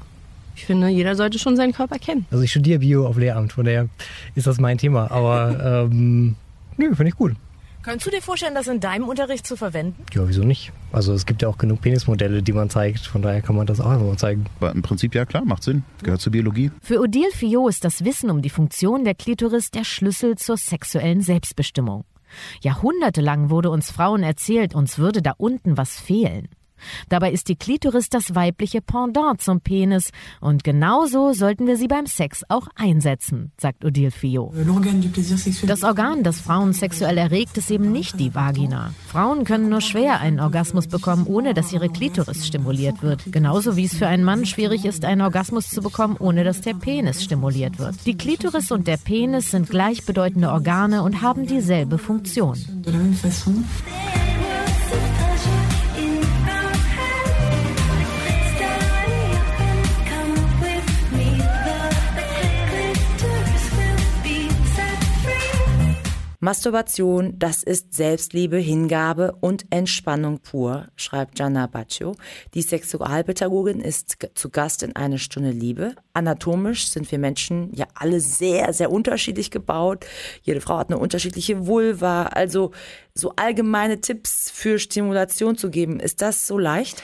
ich 0.56 0.66
finde, 0.66 0.88
jeder 0.88 1.16
sollte 1.16 1.40
schon 1.40 1.56
seinen 1.56 1.74
Körper 1.74 1.98
kennen. 2.00 2.26
Also 2.32 2.44
ich 2.44 2.52
studiere 2.52 2.80
Bio 2.80 3.08
auf 3.08 3.18
Lehramt, 3.18 3.54
von 3.54 3.66
daher 3.66 3.90
ist 4.36 4.48
das 4.48 4.60
mein 4.60 4.78
Thema. 4.78 5.12
Aber 5.12 5.88
ähm, 5.90 6.36
nö, 6.78 6.96
finde 6.96 7.10
ich 7.10 7.16
gut. 7.16 7.34
Könntest 7.84 8.08
du 8.08 8.12
dir 8.12 8.22
vorstellen, 8.22 8.56
das 8.56 8.68
in 8.68 8.80
deinem 8.80 9.10
Unterricht 9.10 9.46
zu 9.46 9.58
verwenden? 9.58 10.06
Ja, 10.14 10.26
wieso 10.26 10.44
nicht? 10.44 10.72
Also 10.94 11.12
es 11.14 11.26
gibt 11.26 11.42
ja 11.42 11.50
auch 11.50 11.58
genug 11.58 11.82
Penismodelle, 11.82 12.42
die 12.42 12.54
man 12.54 12.70
zeigt. 12.70 13.06
Von 13.06 13.22
daher 13.22 13.42
kann 13.42 13.58
man 13.58 13.68
das 13.68 13.82
auch 13.82 13.90
einfach 13.90 14.06
mal 14.06 14.18
zeigen. 14.18 14.46
Aber 14.62 14.72
Im 14.72 14.82
Prinzip 14.82 15.14
ja 15.14 15.26
klar, 15.26 15.44
macht 15.44 15.64
Sinn. 15.64 15.84
Gehört 16.02 16.22
zur 16.22 16.32
Biologie. 16.32 16.72
Für 16.82 17.02
Odile 17.02 17.32
Fillot 17.32 17.70
ist 17.70 17.84
das 17.84 18.06
Wissen 18.06 18.30
um 18.30 18.42
die 18.42 18.50
Funktion 18.50 19.04
der 19.04 19.16
Klitoris 19.16 19.70
der 19.70 19.84
Schlüssel 19.84 20.38
zur 20.38 20.56
sexuellen 20.56 21.20
Selbstbestimmung. 21.20 22.06
Jahrhundertelang 22.62 23.50
wurde 23.50 23.70
uns 23.70 23.92
Frauen 23.92 24.24
erzählt, 24.24 24.74
uns 24.74 24.98
würde 24.98 25.22
da 25.22 25.34
unten 25.38 25.76
was 25.76 26.00
fehlen. 26.00 26.48
Dabei 27.10 27.32
ist 27.32 27.48
die 27.50 27.56
Klitoris 27.56 28.10
das 28.10 28.36
weibliche 28.36 28.82
Pendant 28.82 29.42
zum 29.42 29.62
Penis 29.62 30.12
und 30.40 30.64
genauso 30.64 31.34
sollten 31.34 31.68
wir 31.68 31.78
sie 31.78 31.88
beim 31.88 32.06
Sex 32.06 32.44
auch 32.50 32.68
einsetzen, 32.76 33.52
sagt 33.60 33.86
Odile 33.86 34.12
Fillot. 34.12 34.54
Das 35.66 35.84
Organ, 35.84 36.24
das 36.24 36.40
Frauen 36.40 36.74
sexuell 36.74 37.18
erregt, 37.18 37.58
ist 37.58 37.72
eben 37.72 37.92
nicht 37.92 38.20
die 38.20 38.34
Vagina. 38.34 38.94
Frauen 39.08 39.44
können 39.46 39.70
nur 39.70 39.82
schwer 39.82 40.20
einen 40.20 40.40
Orgasmus 40.40 40.88
bekommen, 40.88 41.26
ohne 41.28 41.54
dass 41.54 41.72
ihre 41.74 41.90
Klitoris 41.90 42.48
stimuliert 42.48 43.02
wird. 43.02 43.32
Genauso 43.32 43.76
wie 43.76 43.86
es 43.86 43.96
für 43.96 44.08
einen 44.08 44.24
Mann 44.24 44.46
schwierig 44.46 44.86
ist, 44.86 45.06
einen 45.06 45.22
Orgasmus 45.22 45.70
zu 45.70 45.82
bekommen, 45.82 46.18
ohne 46.20 46.44
dass 46.44 46.62
der 46.62 46.74
Penis 46.74 47.24
stimuliert 47.24 47.80
wird. 47.80 47.96
Die 48.06 48.18
Klitoris 48.18 48.72
und 48.72 48.88
der 48.88 48.98
Penis 48.98 49.52
sind 49.52 49.70
gleichbedeutende 49.70 50.52
Organe 50.52 51.04
und 51.04 51.22
haben 51.22 51.46
dieselbe 51.46 51.98
Funktion. 51.98 52.58
Masturbation, 66.44 67.40
das 67.40 67.64
ist 67.64 67.94
Selbstliebe, 67.94 68.58
Hingabe 68.58 69.34
und 69.40 69.64
Entspannung 69.70 70.40
pur, 70.40 70.90
schreibt 70.98 71.36
Gianna 71.36 71.68
Baccio. 71.68 72.18
Die 72.54 72.62
Sexualpädagogin 72.62 73.80
ist 73.80 74.18
zu 74.34 74.50
Gast 74.50 74.84
in 74.84 74.94
eine 74.94 75.20
Stunde 75.20 75.52
Liebe. 75.52 75.96
Anatomisch 76.12 76.90
sind 76.90 77.10
wir 77.10 77.18
Menschen 77.18 77.74
ja 77.74 77.86
alle 77.94 78.20
sehr, 78.20 78.74
sehr 78.74 78.92
unterschiedlich 78.92 79.52
gebaut. 79.52 80.06
Jede 80.42 80.60
Frau 80.60 80.80
hat 80.80 80.90
eine 80.90 80.98
unterschiedliche 80.98 81.66
Vulva. 81.66 82.24
Also 82.24 82.72
so 83.14 83.32
allgemeine 83.38 84.02
Tipps 84.02 84.52
für 84.52 84.80
Stimulation 84.80 85.56
zu 85.56 85.70
geben, 85.70 86.02
ist 86.02 86.22
das 86.22 86.46
so 86.46 86.58
leicht? 86.58 87.02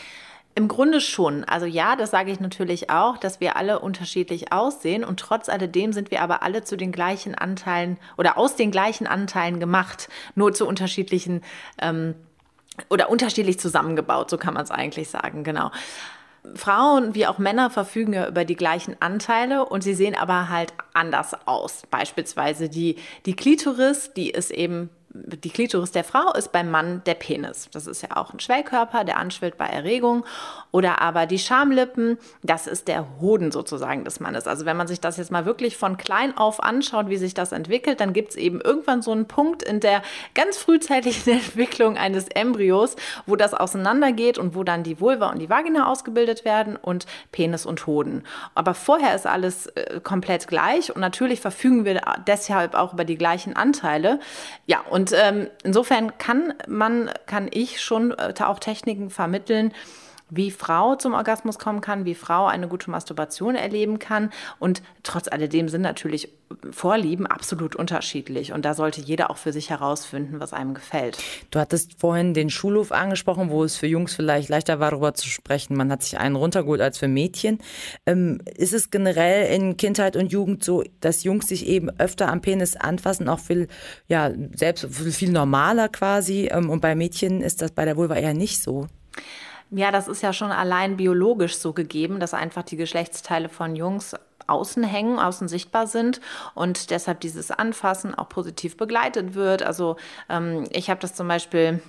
Im 0.60 0.68
Grunde 0.68 1.00
schon. 1.00 1.46
Also 1.46 1.66
ja, 1.66 1.96
das 1.96 2.12
sage 2.12 2.34
ich 2.34 2.42
natürlich 2.42 2.90
auch, 2.90 3.18
dass 3.18 3.40
wir 3.40 3.56
alle 3.56 3.80
unterschiedlich 3.80 4.52
aussehen 4.52 5.06
und 5.06 5.18
trotz 5.18 5.48
alledem 5.48 5.94
sind 5.94 6.12
wir 6.12 6.22
aber 6.22 6.44
alle 6.44 6.66
zu 6.66 6.76
den 6.76 6.92
gleichen 6.92 7.34
Anteilen 7.34 7.98
oder 8.18 8.38
aus 8.38 8.58
den 8.58 8.70
gleichen 8.70 9.08
Anteilen 9.08 9.62
gemacht, 9.62 10.10
nur 10.36 10.52
zu 10.54 10.68
unterschiedlichen 10.68 11.44
ähm, 11.82 12.14
oder 12.90 13.10
unterschiedlich 13.10 13.58
zusammengebaut, 13.58 14.30
so 14.30 14.38
kann 14.38 14.54
man 14.54 14.64
es 14.64 14.70
eigentlich 14.70 15.08
sagen, 15.08 15.46
genau. 15.46 15.72
Frauen 16.56 17.16
wie 17.16 17.26
auch 17.26 17.38
Männer 17.38 17.70
verfügen 17.70 18.12
ja 18.12 18.28
über 18.28 18.44
die 18.44 18.58
gleichen 18.58 18.98
Anteile 19.00 19.64
und 19.64 19.82
sie 19.82 19.94
sehen 19.94 20.14
aber 20.14 20.50
halt 20.50 20.74
anders 20.94 21.38
aus. 21.48 21.84
Beispielsweise 21.90 22.68
die, 22.68 22.98
die 23.26 23.34
Klitoris, 23.38 24.12
die 24.12 24.30
ist 24.30 24.52
eben 24.52 24.90
die 25.12 25.50
Klitoris 25.50 25.92
der 25.92 26.04
Frau 26.04 26.32
ist 26.34 26.52
beim 26.52 26.70
Mann 26.70 27.02
der 27.06 27.16
Penis. 27.16 27.70
Das 27.72 27.88
ist 27.88 28.04
ja 28.04 28.16
auch 28.16 28.32
ein 28.32 28.40
Schwellkörper, 28.40 29.04
der 29.04 29.18
anschwillt 29.18 29.58
bei 29.58 29.66
Erregung. 29.66 30.24
Oder 30.72 31.02
aber 31.02 31.26
die 31.26 31.40
Schamlippen, 31.40 32.20
das 32.44 32.68
ist 32.68 32.88
der 32.88 33.20
Hoden 33.20 33.52
sozusagen 33.52 34.04
des 34.04 34.20
Mannes. 34.20 34.46
Also 34.46 34.66
wenn 34.66 34.78
man 34.78 34.88
sich 34.88 35.02
das 35.02 35.18
jetzt 35.18 35.32
mal 35.32 35.46
wirklich 35.46 35.78
von 35.78 35.98
klein 35.98 36.38
auf 36.38 36.62
anschaut, 36.62 37.10
wie 37.10 37.18
sich 37.18 37.34
das 37.34 37.52
entwickelt, 37.52 38.00
dann 38.00 38.14
gibt 38.14 38.32
es 38.32 38.36
eben 38.36 38.62
irgendwann 38.62 39.02
so 39.02 39.12
einen 39.12 39.28
Punkt 39.28 39.64
in 39.64 39.80
der 39.80 40.04
ganz 40.36 40.58
frühzeitlichen 40.58 41.34
Entwicklung 41.34 41.98
eines 41.98 42.28
Embryos, 42.28 42.96
wo 43.26 43.36
das 43.36 43.56
auseinandergeht 43.56 44.38
und 44.38 44.54
wo 44.54 44.64
dann 44.64 44.84
die 44.84 45.00
Vulva 45.00 45.32
und 45.32 45.40
die 45.40 45.50
Vagina 45.50 45.88
ausgebildet 45.88 46.46
werden 46.46 46.76
und 46.76 47.08
Penis 47.32 47.66
und 47.66 47.88
Hoden. 47.88 48.24
Aber 48.54 48.76
vorher 48.76 49.16
ist 49.16 49.26
alles 49.26 49.68
äh, 49.68 50.00
komplett 50.04 50.48
gleich 50.48 50.94
und 50.94 51.02
natürlich 51.02 51.42
verfügen 51.42 51.84
wir 51.84 52.00
deshalb 52.28 52.76
auch 52.76 52.94
über 52.94 53.06
die 53.06 53.18
gleichen 53.18 53.56
Anteile. 53.56 54.20
Ja, 54.68 54.82
und 54.82 54.99
und 55.00 55.14
ähm, 55.14 55.48
insofern 55.64 56.18
kann 56.18 56.54
man, 56.68 57.10
kann 57.26 57.48
ich 57.50 57.80
schon 57.80 58.12
äh, 58.12 58.34
auch 58.44 58.60
Techniken 58.60 59.10
vermitteln, 59.10 59.74
wie 60.30 60.52
Frau 60.52 60.96
zum 60.96 61.14
Orgasmus 61.14 61.60
kommen 61.60 61.82
kann, 61.82 62.06
wie 62.06 62.16
Frau 62.16 62.46
eine 62.46 62.68
gute 62.68 62.90
Masturbation 62.90 63.56
erleben 63.56 64.00
kann. 64.00 64.32
Und 64.60 64.82
trotz 65.04 65.28
alledem 65.28 65.70
sind 65.70 65.82
natürlich 65.82 66.30
Vorlieben 66.72 67.28
absolut 67.28 67.76
unterschiedlich. 67.76 68.54
Und 68.54 68.66
da 68.66 68.74
sollte 68.74 69.02
jeder 69.02 69.30
auch 69.30 69.38
für 69.38 69.54
sich 69.54 69.70
herausfinden, 69.70 70.40
was 70.40 70.52
einem 70.52 70.74
gefällt. 70.74 71.20
Du 71.52 71.60
hattest 71.60 72.00
vorhin 72.00 72.34
den 72.34 72.50
Schulhof 72.50 72.92
angesprochen, 72.92 73.52
wo 73.52 73.64
es 73.64 73.78
für 73.78 73.86
Jungs 73.86 74.16
vielleicht 74.16 74.50
leichter 74.50 74.80
war, 74.80 74.90
darüber 74.90 75.14
zu 75.14 75.30
sprechen. 75.30 75.78
Man 75.78 75.92
hat 75.92 76.02
sich 76.02 76.18
einen 76.18 76.36
runtergeholt 76.36 76.82
als 76.82 76.98
für 76.98 77.08
Mädchen. 77.08 77.60
Ähm, 78.08 78.42
ist 78.56 78.74
es 78.74 78.90
generell 78.90 79.54
in 79.54 79.78
Kindheit 79.78 80.16
und 80.16 80.32
Jugend 80.32 80.64
so, 80.64 80.84
dass 81.02 81.24
Jungs 81.24 81.48
sich 81.48 81.68
eben 81.68 81.92
öfter 82.00 82.30
am 82.30 82.42
Penis 82.42 82.76
anfassen, 82.76 83.30
auch 83.30 83.40
viel, 83.40 83.68
ja, 84.08 84.32
selbst 84.56 84.88
viel 84.92 85.32
normaler 85.32 85.88
quasi? 85.88 86.50
Ähm, 86.52 86.72
und 86.72 86.82
bei 86.82 86.96
Mädchen 86.96 87.42
ist 87.42 87.62
das 87.62 87.72
bei 87.72 87.86
der 87.86 87.96
Vulva 87.96 88.16
eher 88.16 88.34
nicht 88.34 88.64
so. 88.64 88.88
Ja, 89.72 89.92
das 89.92 90.08
ist 90.08 90.24
ja 90.24 90.34
schon 90.34 90.52
allein 90.52 90.98
biologisch 90.98 91.58
so 91.58 91.74
gegeben, 91.74 92.20
dass 92.20 92.34
einfach 92.34 92.64
die 92.64 92.78
Geschlechtsteile 92.78 93.50
von 93.50 93.76
Jungs 93.76 94.16
außen 94.48 94.84
hängen, 94.84 95.20
außen 95.20 95.48
sichtbar 95.48 95.88
sind 95.88 96.20
und 96.56 96.90
deshalb 96.90 97.20
dieses 97.20 97.52
Anfassen 97.52 98.16
auch 98.16 98.30
positiv 98.30 98.78
begleitet 98.78 99.36
wird. 99.36 99.62
Also 99.62 99.98
ähm, 100.28 100.66
ich 100.72 100.90
habe 100.90 101.00
das 101.00 101.14
zum 101.14 101.28
Beispiel 101.28 101.82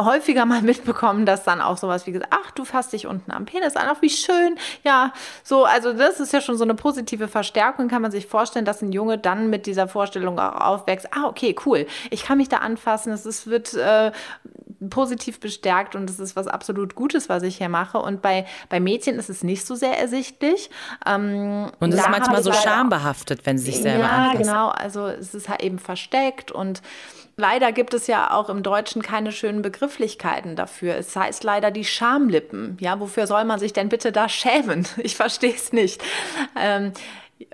häufiger 0.00 0.46
mal 0.46 0.62
mitbekommen, 0.62 1.26
dass 1.26 1.44
dann 1.44 1.60
auch 1.60 1.76
sowas 1.76 2.06
wie 2.06 2.12
gesagt, 2.12 2.32
ach, 2.34 2.50
du 2.52 2.64
fasst 2.64 2.92
dich 2.92 3.06
unten 3.06 3.30
am 3.30 3.44
Penis 3.44 3.76
an, 3.76 3.88
ach, 3.88 4.00
wie 4.00 4.10
schön. 4.10 4.56
Ja, 4.84 5.12
so, 5.42 5.64
also 5.64 5.92
das 5.92 6.18
ist 6.18 6.32
ja 6.32 6.40
schon 6.40 6.56
so 6.56 6.64
eine 6.64 6.74
positive 6.74 7.28
Verstärkung, 7.28 7.88
kann 7.88 8.02
man 8.02 8.10
sich 8.10 8.26
vorstellen, 8.26 8.64
dass 8.64 8.82
ein 8.82 8.92
Junge 8.92 9.18
dann 9.18 9.50
mit 9.50 9.66
dieser 9.66 9.86
Vorstellung 9.86 10.38
auch 10.38 10.60
aufwächst, 10.60 11.08
ah, 11.12 11.26
okay, 11.26 11.54
cool, 11.66 11.86
ich 12.10 12.24
kann 12.24 12.38
mich 12.38 12.48
da 12.48 12.58
anfassen, 12.58 13.12
es 13.12 13.46
wird 13.46 13.74
äh, 13.74 14.12
positiv 14.90 15.40
bestärkt 15.40 15.94
und 15.94 16.08
es 16.08 16.18
ist 16.18 16.36
was 16.36 16.46
absolut 16.46 16.94
Gutes, 16.94 17.28
was 17.28 17.42
ich 17.42 17.58
hier 17.58 17.68
mache. 17.68 17.98
Und 17.98 18.22
bei, 18.22 18.46
bei 18.68 18.80
Mädchen 18.80 19.18
ist 19.18 19.30
es 19.30 19.42
nicht 19.42 19.66
so 19.66 19.74
sehr 19.74 19.98
ersichtlich. 19.98 20.70
Ähm, 21.06 21.70
und 21.80 21.92
es 21.92 22.00
ist 22.00 22.10
manchmal 22.10 22.42
so 22.42 22.52
schambehaftet, 22.52 23.46
wenn 23.46 23.58
sie 23.58 23.66
sich 23.66 23.82
selber 23.82 24.04
ja, 24.04 24.10
anfassen. 24.10 24.44
Ja, 24.44 24.52
genau, 24.52 24.68
also 24.68 25.06
es 25.06 25.34
ist 25.34 25.48
halt 25.48 25.62
eben 25.62 25.78
versteckt 25.78 26.52
und 26.52 26.82
Leider 27.36 27.72
gibt 27.72 27.94
es 27.94 28.06
ja 28.08 28.30
auch 28.30 28.50
im 28.50 28.62
Deutschen 28.62 29.00
keine 29.00 29.32
schönen 29.32 29.62
Begrifflichkeiten 29.62 30.54
dafür. 30.54 30.96
Es 30.96 31.16
heißt 31.16 31.44
leider 31.44 31.70
die 31.70 31.84
Schamlippen. 31.84 32.76
Ja, 32.78 33.00
wofür 33.00 33.26
soll 33.26 33.44
man 33.44 33.58
sich 33.58 33.72
denn 33.72 33.88
bitte 33.88 34.12
da 34.12 34.28
schämen? 34.28 34.86
Ich 35.02 35.16
verstehe 35.16 35.54
es 35.54 35.72
nicht. 35.72 36.02
Ähm, 36.60 36.92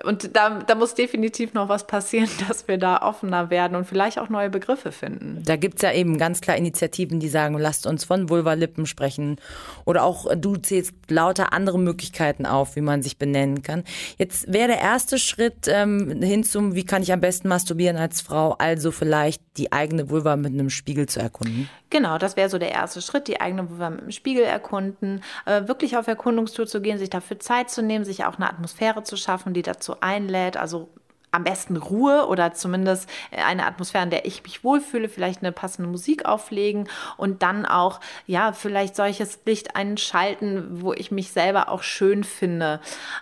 und 0.03 0.35
da, 0.35 0.59
da 0.59 0.75
muss 0.75 0.93
definitiv 0.95 1.53
noch 1.53 1.69
was 1.69 1.87
passieren, 1.87 2.29
dass 2.47 2.67
wir 2.67 2.77
da 2.77 3.01
offener 3.01 3.49
werden 3.49 3.75
und 3.75 3.85
vielleicht 3.85 4.19
auch 4.19 4.29
neue 4.29 4.49
Begriffe 4.49 4.91
finden. 4.91 5.41
Da 5.45 5.55
gibt 5.55 5.75
es 5.77 5.81
ja 5.81 5.91
eben 5.93 6.17
ganz 6.17 6.41
klar 6.41 6.57
Initiativen, 6.57 7.19
die 7.19 7.29
sagen, 7.29 7.57
lasst 7.57 7.85
uns 7.85 8.03
von 8.05 8.29
Vulva-Lippen 8.29 8.85
sprechen. 8.85 9.37
Oder 9.85 10.03
auch 10.03 10.27
du 10.35 10.57
zählst 10.57 10.93
lauter 11.09 11.53
andere 11.53 11.79
Möglichkeiten 11.79 12.45
auf, 12.45 12.75
wie 12.75 12.81
man 12.81 13.01
sich 13.01 13.17
benennen 13.17 13.61
kann. 13.61 13.83
Jetzt 14.17 14.51
wäre 14.51 14.67
der 14.67 14.79
erste 14.79 15.19
Schritt 15.19 15.67
ähm, 15.67 16.21
hin 16.21 16.43
zum, 16.43 16.75
wie 16.75 16.85
kann 16.85 17.03
ich 17.03 17.11
am 17.13 17.21
besten 17.21 17.47
masturbieren 17.47 17.97
als 17.97 18.21
Frau, 18.21 18.55
also 18.57 18.91
vielleicht 18.91 19.41
die 19.57 19.71
eigene 19.71 20.09
Vulva 20.09 20.35
mit 20.35 20.53
einem 20.53 20.69
Spiegel 20.69 21.07
zu 21.07 21.19
erkunden. 21.19 21.69
Genau, 21.89 22.19
das 22.19 22.37
wäre 22.37 22.49
so 22.49 22.59
der 22.59 22.71
erste 22.71 23.01
Schritt, 23.01 23.27
die 23.27 23.41
eigene 23.41 23.69
Vulva 23.69 23.89
mit 23.89 24.01
dem 24.01 24.11
Spiegel 24.11 24.43
erkunden, 24.43 25.23
äh, 25.45 25.67
wirklich 25.67 25.97
auf 25.97 26.07
Erkundungstour 26.07 26.67
zu 26.67 26.81
gehen, 26.81 26.99
sich 26.99 27.09
dafür 27.09 27.39
Zeit 27.39 27.71
zu 27.71 27.81
nehmen, 27.81 28.05
sich 28.05 28.25
auch 28.25 28.35
eine 28.35 28.47
Atmosphäre 28.47 29.03
zu 29.03 29.17
schaffen, 29.17 29.53
die 29.53 29.63
dazu 29.63 29.78
einlädt, 30.01 30.57
also 30.57 30.89
am 31.31 31.43
besten 31.43 31.77
Ruhe 31.77 32.27
oder 32.27 32.53
zumindest 32.53 33.09
eine 33.31 33.65
Atmosphäre, 33.65 34.03
in 34.03 34.09
der 34.09 34.25
ich 34.25 34.43
mich 34.43 34.63
wohlfühle, 34.63 35.09
vielleicht 35.09 35.41
eine 35.41 35.51
passende 35.51 35.89
Musik 35.89 36.25
auflegen 36.25 36.89
und 37.17 37.43
dann 37.43 37.65
auch, 37.65 37.99
ja, 38.25 38.51
vielleicht 38.51 38.95
solches 38.95 39.39
Licht 39.45 39.75
einschalten, 39.75 40.81
wo 40.81 40.93
ich 40.93 41.11
mich 41.11 41.31
selber 41.31 41.69
auch 41.69 41.83
schön 41.83 42.23
finde. 42.23 42.79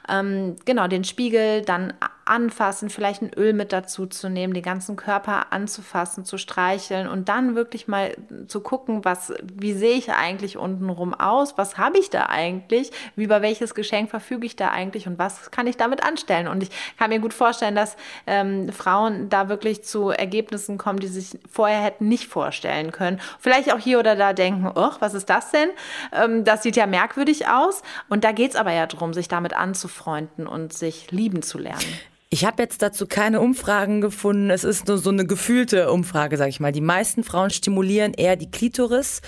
Ähm, 0.07 0.55
genau, 0.65 0.87
den 0.87 1.03
Spiegel 1.03 1.63
dann 1.63 1.93
anfassen, 2.29 2.89
vielleicht 2.89 3.21
ein 3.21 3.31
Öl 3.35 3.53
mit 3.53 3.73
dazu 3.73 4.05
zu 4.05 4.29
nehmen, 4.29 4.53
den 4.53 4.63
ganzen 4.63 4.95
Körper 4.95 5.51
anzufassen, 5.51 6.25
zu 6.25 6.37
streicheln 6.37 7.07
und 7.07 7.29
dann 7.29 7.55
wirklich 7.55 7.87
mal 7.87 8.15
zu 8.47 8.61
gucken, 8.61 9.03
was, 9.05 9.33
wie 9.41 9.73
sehe 9.73 9.97
ich 9.97 10.11
eigentlich 10.11 10.57
untenrum 10.57 11.13
aus, 11.13 11.57
was 11.57 11.77
habe 11.77 11.97
ich 11.97 12.09
da 12.09 12.27
eigentlich, 12.27 12.91
über 13.15 13.41
welches 13.41 13.75
Geschenk 13.75 14.09
verfüge 14.09 14.45
ich 14.45 14.55
da 14.55 14.69
eigentlich 14.69 15.07
und 15.07 15.17
was 15.17 15.51
kann 15.51 15.67
ich 15.67 15.77
damit 15.77 16.03
anstellen. 16.03 16.47
Und 16.47 16.63
ich 16.63 16.69
kann 16.97 17.09
mir 17.09 17.19
gut 17.19 17.33
vorstellen, 17.33 17.75
dass 17.75 17.95
ähm, 18.25 18.71
Frauen 18.71 19.29
da 19.29 19.49
wirklich 19.49 19.83
zu 19.83 20.09
Ergebnissen 20.09 20.77
kommen, 20.77 20.99
die 20.99 21.07
sich 21.07 21.39
vorher 21.49 21.81
hätten 21.81 22.07
nicht 22.07 22.27
vorstellen 22.27 22.91
können. 22.91 23.19
Vielleicht 23.39 23.73
auch 23.73 23.79
hier 23.79 23.99
oder 23.99 24.15
da 24.15 24.33
denken, 24.33 24.71
oh, 24.75 24.91
was 24.99 25.13
ist 25.13 25.29
das 25.29 25.51
denn? 25.51 25.69
Ähm, 26.11 26.43
das 26.43 26.63
sieht 26.63 26.75
ja 26.75 26.87
merkwürdig 26.87 27.47
aus. 27.47 27.81
Und 28.09 28.23
da 28.23 28.31
geht 28.31 28.51
es 28.51 28.55
aber 28.55 28.73
ja 28.73 28.85
darum, 28.85 29.13
sich 29.13 29.27
damit 29.27 29.53
anzufreunden 29.53 30.47
und 30.47 30.73
sich 30.73 31.11
lieben 31.11 31.41
zu 31.41 31.57
lernen. 31.57 31.99
Ich 32.29 32.43
habe 32.43 32.61
jetzt 32.61 32.81
dazu 32.81 33.07
keine 33.07 33.39
Umfragen 33.39 34.01
gefunden. 34.01 34.49
Es 34.49 34.65
ist 34.65 34.89
nur 34.89 34.97
so 34.97 35.09
eine 35.11 35.25
gefühlte 35.25 35.89
Umfrage, 35.89 36.35
sag 36.35 36.49
ich 36.49 36.59
mal. 36.59 36.73
Die 36.73 36.81
meisten 36.81 37.23
Frauen 37.23 37.51
stimulieren 37.51 38.13
eher 38.13 38.35
die 38.35 38.51
Klitoris, 38.51 39.21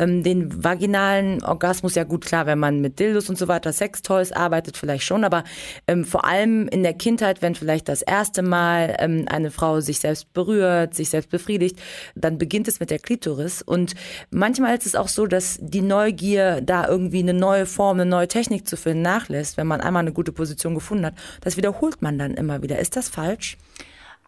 ähm, 0.00 0.24
den 0.24 0.64
vaginalen 0.64 1.44
Orgasmus. 1.44 1.94
Ja 1.94 2.02
gut, 2.02 2.24
klar, 2.24 2.46
wenn 2.46 2.58
man 2.58 2.80
mit 2.80 2.98
Dildos 2.98 3.28
und 3.28 3.38
so 3.38 3.46
weiter, 3.46 3.72
Sextoys 3.72 4.32
arbeitet, 4.32 4.76
vielleicht 4.76 5.04
schon. 5.04 5.22
Aber 5.22 5.44
ähm, 5.86 6.04
vor 6.04 6.24
allem 6.24 6.66
in 6.66 6.82
der 6.82 6.94
Kindheit, 6.94 7.40
wenn 7.40 7.54
vielleicht 7.54 7.88
das 7.88 8.02
erste 8.02 8.42
Mal 8.42 8.96
ähm, 8.98 9.26
eine 9.30 9.52
Frau 9.52 9.80
sich 9.80 10.00
selbst 10.00 10.32
berührt, 10.32 10.94
sich 10.94 11.08
selbst 11.08 11.30
befriedigt, 11.30 11.78
dann 12.16 12.36
beginnt 12.36 12.66
es 12.66 12.80
mit 12.80 12.90
der 12.90 12.98
Klitoris. 12.98 13.62
Und 13.62 13.94
manchmal 14.30 14.76
ist 14.76 14.86
es 14.86 14.96
auch 14.96 15.08
so, 15.08 15.28
dass 15.28 15.56
die 15.60 15.82
Neugier, 15.82 16.62
da 16.62 16.88
irgendwie 16.88 17.20
eine 17.20 17.34
neue 17.34 17.66
Form, 17.66 18.00
eine 18.00 18.10
neue 18.10 18.26
Technik 18.26 18.66
zu 18.66 18.76
finden, 18.76 19.02
nachlässt, 19.02 19.56
wenn 19.56 19.68
man 19.68 19.80
einmal 19.80 20.00
eine 20.00 20.12
gute 20.12 20.32
Position 20.32 20.74
gefunden 20.74 21.06
hat. 21.06 21.14
Das 21.42 21.56
wiederholt 21.56 22.02
man 22.02 22.18
dann 22.18 22.39
immer 22.40 22.62
wieder. 22.62 22.78
Ist 22.78 22.96
das 22.96 23.08
falsch? 23.08 23.56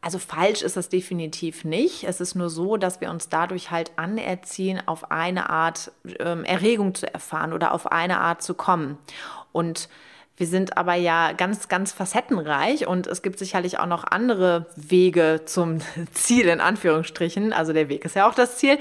Also 0.00 0.19
falsch 0.19 0.62
ist 0.62 0.76
es 0.76 0.88
definitiv 0.88 1.64
nicht. 1.64 2.04
Es 2.04 2.21
ist 2.21 2.35
nur 2.35 2.50
so, 2.50 2.76
dass 2.76 3.00
wir 3.00 3.11
uns 3.11 3.28
dadurch 3.28 3.71
halt 3.71 3.92
anerziehen, 3.97 4.83
auf 4.87 5.12
eine 5.12 5.49
Art 5.49 5.92
ähm, 6.19 6.45
Erregung 6.45 6.95
zu 6.95 7.12
erfahren 7.12 7.52
oder 7.52 7.73
auf 7.73 7.90
eine 7.90 8.21
Art 8.21 8.42
zu 8.42 8.54
kommen. 8.54 8.99
Und 9.52 9.88
wir 10.37 10.49
sind 10.49 10.76
aber 10.76 10.95
ja 10.95 11.33
ganz, 11.33 11.69
ganz 11.69 11.92
facettenreich 11.92 12.88
und 12.88 13.07
es 13.07 13.23
gibt 13.23 13.38
sicherlich 13.38 13.78
auch 13.78 13.87
noch 13.87 14.02
andere 14.02 14.66
Wege 14.75 15.42
zum 15.45 15.78
Ziel, 16.12 16.49
in 16.49 16.61
Anführungsstrichen. 16.61 17.52
Also 17.52 17.73
der 17.73 17.88
Weg 17.88 18.04
ist 18.04 18.16
ja 18.16 18.28
auch 18.28 18.35
das 18.35 18.57
Ziel. 18.57 18.78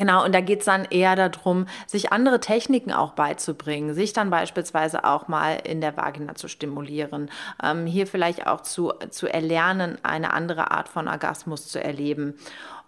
Genau, 0.00 0.24
und 0.24 0.34
da 0.34 0.40
geht 0.40 0.60
es 0.60 0.64
dann 0.64 0.86
eher 0.86 1.14
darum, 1.14 1.66
sich 1.86 2.10
andere 2.10 2.40
Techniken 2.40 2.90
auch 2.90 3.12
beizubringen, 3.12 3.92
sich 3.92 4.14
dann 4.14 4.30
beispielsweise 4.30 5.04
auch 5.04 5.28
mal 5.28 5.60
in 5.62 5.82
der 5.82 5.94
Vagina 5.94 6.34
zu 6.34 6.48
stimulieren, 6.48 7.30
ähm, 7.62 7.84
hier 7.84 8.06
vielleicht 8.06 8.46
auch 8.46 8.62
zu, 8.62 8.94
zu 9.10 9.30
erlernen, 9.30 9.98
eine 10.02 10.32
andere 10.32 10.70
Art 10.70 10.88
von 10.88 11.06
Orgasmus 11.06 11.68
zu 11.68 11.84
erleben. 11.84 12.38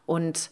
Und 0.06 0.48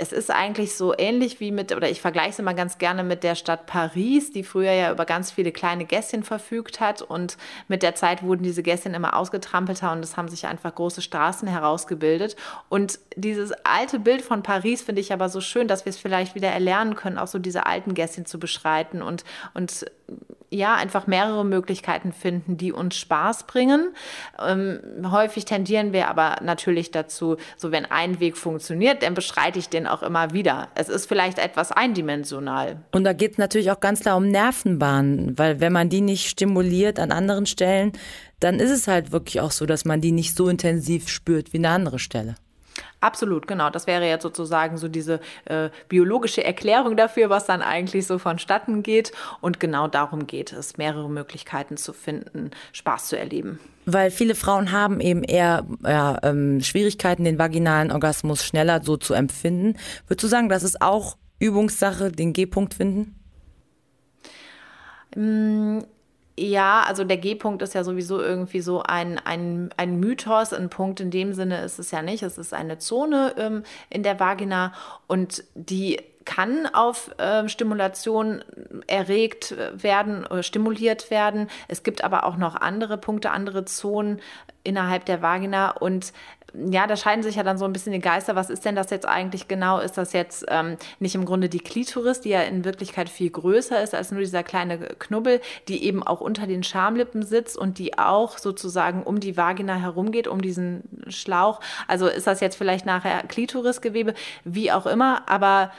es 0.00 0.12
ist 0.12 0.30
eigentlich 0.30 0.74
so 0.74 0.94
ähnlich 0.96 1.40
wie 1.40 1.52
mit, 1.52 1.76
oder 1.76 1.90
ich 1.90 2.00
vergleiche 2.00 2.30
es 2.30 2.38
immer 2.38 2.54
ganz 2.54 2.78
gerne 2.78 3.04
mit 3.04 3.22
der 3.22 3.34
Stadt 3.34 3.66
Paris, 3.66 4.32
die 4.32 4.42
früher 4.42 4.72
ja 4.72 4.90
über 4.90 5.04
ganz 5.04 5.30
viele 5.30 5.52
kleine 5.52 5.84
Gässchen 5.84 6.22
verfügt 6.22 6.80
hat. 6.80 7.02
Und 7.02 7.36
mit 7.68 7.82
der 7.82 7.94
Zeit 7.94 8.22
wurden 8.22 8.42
diese 8.42 8.62
Gässchen 8.62 8.94
immer 8.94 9.14
ausgetrampelter 9.14 9.92
und 9.92 10.02
es 10.02 10.16
haben 10.16 10.28
sich 10.28 10.46
einfach 10.46 10.74
große 10.74 11.02
Straßen 11.02 11.46
herausgebildet. 11.46 12.34
Und 12.70 12.98
dieses 13.14 13.52
alte 13.64 13.98
Bild 13.98 14.22
von 14.22 14.42
Paris 14.42 14.80
finde 14.80 15.02
ich 15.02 15.12
aber 15.12 15.28
so 15.28 15.42
schön, 15.42 15.68
dass 15.68 15.84
wir 15.84 15.90
es 15.90 15.98
vielleicht 15.98 16.34
wieder 16.34 16.48
erlernen 16.48 16.96
können, 16.96 17.18
auch 17.18 17.26
so 17.26 17.38
diese 17.38 17.66
alten 17.66 17.92
Gässchen 17.92 18.24
zu 18.24 18.40
beschreiten 18.40 19.02
und, 19.02 19.24
und 19.52 19.84
ja, 20.50 20.74
einfach 20.74 21.06
mehrere 21.06 21.44
Möglichkeiten 21.44 22.12
finden, 22.12 22.56
die 22.56 22.72
uns 22.72 22.96
Spaß 22.96 23.44
bringen. 23.44 23.94
Ähm, 24.44 24.80
häufig 25.10 25.44
tendieren 25.44 25.92
wir 25.92 26.08
aber 26.08 26.38
natürlich 26.42 26.90
dazu, 26.90 27.36
so 27.56 27.70
wenn 27.70 27.86
ein 27.86 28.18
Weg 28.20 28.36
funktioniert, 28.36 29.02
dann 29.02 29.14
beschreite 29.14 29.58
ich 29.58 29.68
den 29.68 29.86
auch 29.86 30.02
immer 30.02 30.32
wieder. 30.32 30.68
Es 30.74 30.88
ist 30.88 31.06
vielleicht 31.06 31.38
etwas 31.38 31.70
eindimensional. 31.70 32.78
Und 32.90 33.04
da 33.04 33.12
geht 33.12 33.32
es 33.32 33.38
natürlich 33.38 33.70
auch 33.70 33.80
ganz 33.80 34.00
klar 34.00 34.16
um 34.16 34.28
Nervenbahnen, 34.28 35.38
weil 35.38 35.60
wenn 35.60 35.72
man 35.72 35.88
die 35.88 36.00
nicht 36.00 36.28
stimuliert 36.28 36.98
an 36.98 37.12
anderen 37.12 37.46
Stellen, 37.46 37.92
dann 38.40 38.58
ist 38.58 38.70
es 38.70 38.88
halt 38.88 39.12
wirklich 39.12 39.40
auch 39.40 39.52
so, 39.52 39.66
dass 39.66 39.84
man 39.84 40.00
die 40.00 40.12
nicht 40.12 40.36
so 40.36 40.48
intensiv 40.48 41.08
spürt 41.08 41.52
wie 41.52 41.58
eine 41.58 41.68
andere 41.68 41.98
Stelle. 41.98 42.34
Absolut, 43.00 43.46
genau. 43.46 43.70
Das 43.70 43.86
wäre 43.86 44.06
jetzt 44.06 44.22
sozusagen 44.22 44.76
so 44.76 44.86
diese 44.86 45.20
äh, 45.46 45.70
biologische 45.88 46.44
Erklärung 46.44 46.96
dafür, 46.96 47.30
was 47.30 47.46
dann 47.46 47.62
eigentlich 47.62 48.06
so 48.06 48.18
vonstatten 48.18 48.82
geht. 48.82 49.12
Und 49.40 49.58
genau 49.58 49.88
darum 49.88 50.26
geht 50.26 50.52
es, 50.52 50.76
mehrere 50.76 51.08
Möglichkeiten 51.08 51.78
zu 51.78 51.94
finden, 51.94 52.50
Spaß 52.72 53.08
zu 53.08 53.18
erleben. 53.18 53.58
Weil 53.86 54.10
viele 54.10 54.34
Frauen 54.34 54.70
haben 54.70 55.00
eben 55.00 55.24
eher 55.24 55.66
ja, 55.82 56.18
ähm, 56.22 56.60
Schwierigkeiten, 56.60 57.24
den 57.24 57.38
vaginalen 57.38 57.90
Orgasmus 57.90 58.44
schneller 58.44 58.82
so 58.82 58.98
zu 58.98 59.14
empfinden. 59.14 59.78
Würdest 60.06 60.24
du 60.24 60.28
sagen, 60.28 60.50
das 60.50 60.62
ist 60.62 60.82
auch 60.82 61.16
Übungssache, 61.38 62.12
den 62.12 62.34
G-Punkt 62.34 62.74
finden? 62.74 63.16
Mm, 65.16 65.80
ja, 66.40 66.82
also 66.86 67.04
der 67.04 67.18
G-Punkt 67.18 67.60
ist 67.60 67.74
ja 67.74 67.84
sowieso 67.84 68.18
irgendwie 68.18 68.62
so 68.62 68.82
ein, 68.82 69.18
ein, 69.18 69.68
ein 69.76 70.00
Mythos. 70.00 70.54
Ein 70.54 70.70
Punkt 70.70 71.00
in 71.00 71.10
dem 71.10 71.34
Sinne 71.34 71.62
ist 71.62 71.78
es 71.78 71.90
ja 71.90 72.00
nicht. 72.00 72.22
Es 72.22 72.38
ist 72.38 72.54
eine 72.54 72.78
Zone 72.78 73.34
ähm, 73.36 73.62
in 73.90 74.02
der 74.02 74.18
Vagina 74.18 74.72
und 75.06 75.44
die 75.54 75.98
kann 76.24 76.66
auf 76.66 77.10
äh, 77.18 77.46
Stimulation 77.48 78.42
erregt 78.86 79.54
werden 79.74 80.24
oder 80.24 80.42
stimuliert 80.42 81.10
werden. 81.10 81.48
Es 81.68 81.82
gibt 81.82 82.04
aber 82.04 82.24
auch 82.24 82.36
noch 82.36 82.54
andere 82.54 82.96
Punkte, 82.96 83.30
andere 83.32 83.66
Zonen 83.66 84.20
innerhalb 84.62 85.04
der 85.04 85.20
Vagina 85.22 85.70
und 85.72 86.12
ja, 86.54 86.86
da 86.86 86.96
scheiden 86.96 87.22
sich 87.22 87.36
ja 87.36 87.42
dann 87.42 87.58
so 87.58 87.64
ein 87.64 87.72
bisschen 87.72 87.92
die 87.92 88.00
Geister. 88.00 88.36
Was 88.36 88.50
ist 88.50 88.64
denn 88.64 88.74
das 88.74 88.90
jetzt 88.90 89.06
eigentlich 89.06 89.48
genau? 89.48 89.78
Ist 89.78 89.98
das 89.98 90.12
jetzt 90.12 90.44
ähm, 90.48 90.76
nicht 90.98 91.14
im 91.14 91.24
Grunde 91.24 91.48
die 91.48 91.60
Klitoris, 91.60 92.20
die 92.20 92.30
ja 92.30 92.42
in 92.42 92.64
Wirklichkeit 92.64 93.08
viel 93.08 93.30
größer 93.30 93.82
ist 93.82 93.94
als 93.94 94.10
nur 94.10 94.20
dieser 94.20 94.42
kleine 94.42 94.78
Knubbel, 94.98 95.40
die 95.68 95.84
eben 95.84 96.02
auch 96.02 96.20
unter 96.20 96.46
den 96.46 96.62
Schamlippen 96.62 97.22
sitzt 97.22 97.56
und 97.56 97.78
die 97.78 97.98
auch 97.98 98.38
sozusagen 98.38 99.02
um 99.02 99.20
die 99.20 99.36
Vagina 99.36 99.76
herumgeht, 99.76 100.28
um 100.28 100.42
diesen 100.42 100.82
Schlauch? 101.08 101.60
Also 101.86 102.06
ist 102.06 102.26
das 102.26 102.40
jetzt 102.40 102.56
vielleicht 102.56 102.86
nachher 102.86 103.22
Klitorisgewebe, 103.22 104.14
wie 104.44 104.72
auch 104.72 104.86
immer, 104.86 105.28
aber 105.28 105.70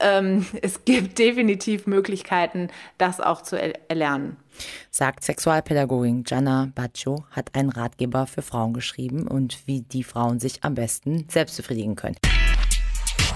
ähm, 0.00 0.46
es 0.62 0.84
gibt 0.84 1.18
definitiv 1.18 1.86
Möglichkeiten, 1.86 2.68
das 2.98 3.20
auch 3.20 3.42
zu 3.42 3.60
erlernen. 3.60 4.36
Sagt 4.90 5.24
Sexualpädagogin 5.24 6.22
Gianna 6.22 6.70
Baccio, 6.74 7.24
hat 7.30 7.54
einen 7.54 7.70
Ratgeber 7.70 8.26
für 8.26 8.42
Frauen 8.42 8.72
geschrieben 8.72 9.26
und 9.26 9.66
wie 9.66 9.80
die 9.80 10.04
Frauen 10.04 10.38
sich 10.38 10.62
am 10.62 10.74
besten 10.74 11.26
selbst 11.28 11.56
befriedigen 11.56 11.96
können. 11.96 12.16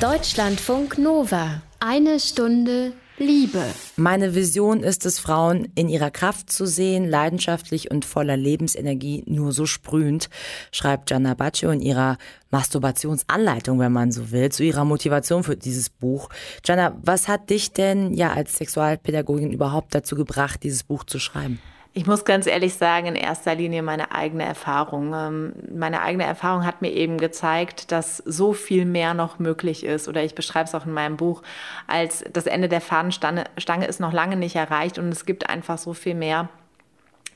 Deutschlandfunk 0.00 0.98
Nova. 0.98 1.62
Eine 1.80 2.20
Stunde 2.20 2.92
Liebe. 3.18 3.64
Meine 3.96 4.34
Vision 4.34 4.82
ist 4.82 5.04
es, 5.04 5.18
Frauen 5.18 5.72
in 5.74 5.88
ihrer 5.88 6.10
Kraft 6.10 6.52
zu 6.52 6.66
sehen, 6.66 7.08
leidenschaftlich 7.08 7.90
und 7.90 8.04
voller 8.04 8.36
Lebensenergie, 8.36 9.24
nur 9.26 9.52
so 9.52 9.66
sprühend, 9.66 10.30
schreibt 10.70 11.08
Gianna 11.08 11.34
Baccio 11.34 11.70
in 11.70 11.80
ihrer 11.80 12.16
Masturbationsanleitung, 12.50 13.80
wenn 13.80 13.92
man 13.92 14.12
so 14.12 14.30
will, 14.30 14.50
zu 14.50 14.62
ihrer 14.62 14.84
Motivation 14.84 15.42
für 15.42 15.56
dieses 15.56 15.90
Buch. 15.90 16.28
Gianna, 16.62 16.96
was 17.02 17.26
hat 17.26 17.50
dich 17.50 17.72
denn 17.72 18.14
ja 18.14 18.32
als 18.32 18.56
Sexualpädagogin 18.56 19.52
überhaupt 19.52 19.94
dazu 19.94 20.14
gebracht, 20.14 20.62
dieses 20.62 20.84
Buch 20.84 21.04
zu 21.04 21.18
schreiben? 21.18 21.58
Ich 21.98 22.06
muss 22.06 22.24
ganz 22.24 22.46
ehrlich 22.46 22.74
sagen, 22.74 23.08
in 23.08 23.16
erster 23.16 23.56
Linie 23.56 23.82
meine 23.82 24.12
eigene 24.12 24.44
Erfahrung. 24.44 25.12
Ähm, 25.14 25.52
meine 25.76 26.00
eigene 26.00 26.22
Erfahrung 26.22 26.64
hat 26.64 26.80
mir 26.80 26.92
eben 26.92 27.18
gezeigt, 27.18 27.90
dass 27.90 28.18
so 28.18 28.52
viel 28.52 28.84
mehr 28.84 29.14
noch 29.14 29.40
möglich 29.40 29.82
ist. 29.82 30.06
Oder 30.06 30.22
ich 30.22 30.36
beschreibe 30.36 30.68
es 30.68 30.76
auch 30.76 30.86
in 30.86 30.92
meinem 30.92 31.16
Buch, 31.16 31.42
als 31.88 32.22
das 32.32 32.46
Ende 32.46 32.68
der 32.68 32.80
Fahnenstange 32.80 33.86
ist 33.88 33.98
noch 33.98 34.12
lange 34.12 34.36
nicht 34.36 34.54
erreicht 34.54 35.00
und 35.00 35.08
es 35.08 35.26
gibt 35.26 35.50
einfach 35.50 35.76
so 35.76 35.92
viel 35.92 36.14
mehr 36.14 36.48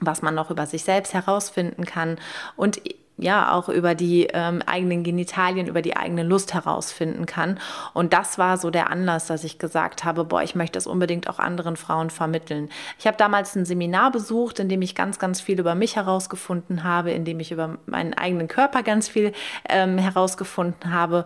was 0.04 0.20
man 0.20 0.34
noch 0.34 0.50
über 0.50 0.66
sich 0.66 0.82
selbst 0.82 1.14
herausfinden 1.14 1.84
kann. 1.84 2.18
Und 2.56 2.80
ja 3.18 3.52
auch 3.52 3.68
über 3.68 3.94
die 3.94 4.28
ähm, 4.32 4.62
eigenen 4.66 5.02
Genitalien, 5.02 5.66
über 5.66 5.82
die 5.82 5.96
eigene 5.96 6.22
Lust 6.22 6.54
herausfinden 6.54 7.26
kann. 7.26 7.58
Und 7.94 8.12
das 8.12 8.38
war 8.38 8.58
so 8.58 8.70
der 8.70 8.90
Anlass, 8.90 9.26
dass 9.26 9.44
ich 9.44 9.58
gesagt 9.58 10.04
habe, 10.04 10.24
boah, 10.24 10.42
ich 10.42 10.54
möchte 10.54 10.76
das 10.76 10.86
unbedingt 10.86 11.28
auch 11.28 11.38
anderen 11.38 11.76
Frauen 11.76 12.10
vermitteln. 12.10 12.68
Ich 12.98 13.06
habe 13.06 13.16
damals 13.16 13.54
ein 13.54 13.64
Seminar 13.64 14.10
besucht, 14.10 14.58
in 14.58 14.68
dem 14.68 14.82
ich 14.82 14.94
ganz, 14.94 15.18
ganz 15.18 15.40
viel 15.40 15.60
über 15.60 15.74
mich 15.74 15.96
herausgefunden 15.96 16.84
habe, 16.84 17.10
in 17.12 17.24
dem 17.24 17.40
ich 17.40 17.52
über 17.52 17.78
meinen 17.86 18.14
eigenen 18.14 18.48
Körper 18.48 18.82
ganz 18.82 19.08
viel 19.08 19.32
ähm, 19.68 19.98
herausgefunden 19.98 20.92
habe 20.92 21.24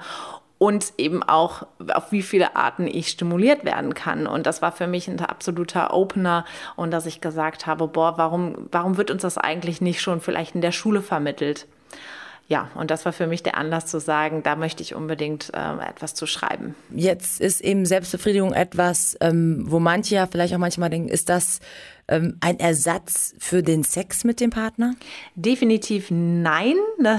und 0.59 0.95
eben 0.97 1.23
auch, 1.23 1.67
auf 1.93 2.13
wie 2.13 2.23
viele 2.23 2.57
Arten 2.57 2.87
ich 2.87 3.09
stimuliert 3.09 3.65
werden 3.65 3.95
kann. 3.95 4.27
Und 4.27 4.47
das 4.47 4.63
war 4.63 4.73
für 4.73 4.87
mich 4.87 5.09
ein 5.09 5.21
absoluter 5.21 5.93
Opener 5.93 6.45
und 6.77 6.91
dass 6.91 7.07
ich 7.07 7.21
gesagt 7.21 7.67
habe, 7.67 7.89
boah, 7.89 8.17
warum, 8.17 8.69
warum 8.73 8.97
wird 8.97 9.11
uns 9.11 9.23
das 9.23 9.37
eigentlich 9.37 9.81
nicht 9.81 10.01
schon 10.01 10.21
vielleicht 10.21 10.55
in 10.55 10.63
der 10.63 10.73
Schule 10.73 11.03
vermittelt? 11.03 11.67
Ja, 12.49 12.71
und 12.77 12.93
das 12.93 13.05
war 13.05 13.13
für 13.13 13.27
mich 13.27 13.43
der 13.43 13.57
Anlass 13.57 13.87
zu 13.87 13.99
sagen, 13.99 14.45
da 14.45 14.55
möchte 14.55 14.83
ich 14.83 14.95
unbedingt 14.95 15.53
äh, 15.53 15.89
etwas 15.89 16.15
zu 16.15 16.27
schreiben. 16.27 16.77
Jetzt 16.91 17.41
ist 17.41 17.61
eben 17.61 17.87
Selbstbefriedigung 17.87 18.53
etwas, 18.53 19.17
ähm, 19.21 19.65
wo 19.67 19.81
manche 19.81 20.15
ja 20.15 20.29
vielleicht 20.29 20.55
auch 20.55 20.59
manchmal 20.59 20.91
denken, 20.91 21.09
ist 21.09 21.29
das 21.29 21.59
ähm, 22.09 22.37
ein 22.41 22.61
Ersatz 22.61 23.35
für 23.39 23.63
den 23.63 23.83
Sex 23.83 24.25
mit 24.25 24.41
dem 24.41 24.51
Partner? 24.51 24.95
Definitiv 25.35 26.07
nein. 26.11 26.77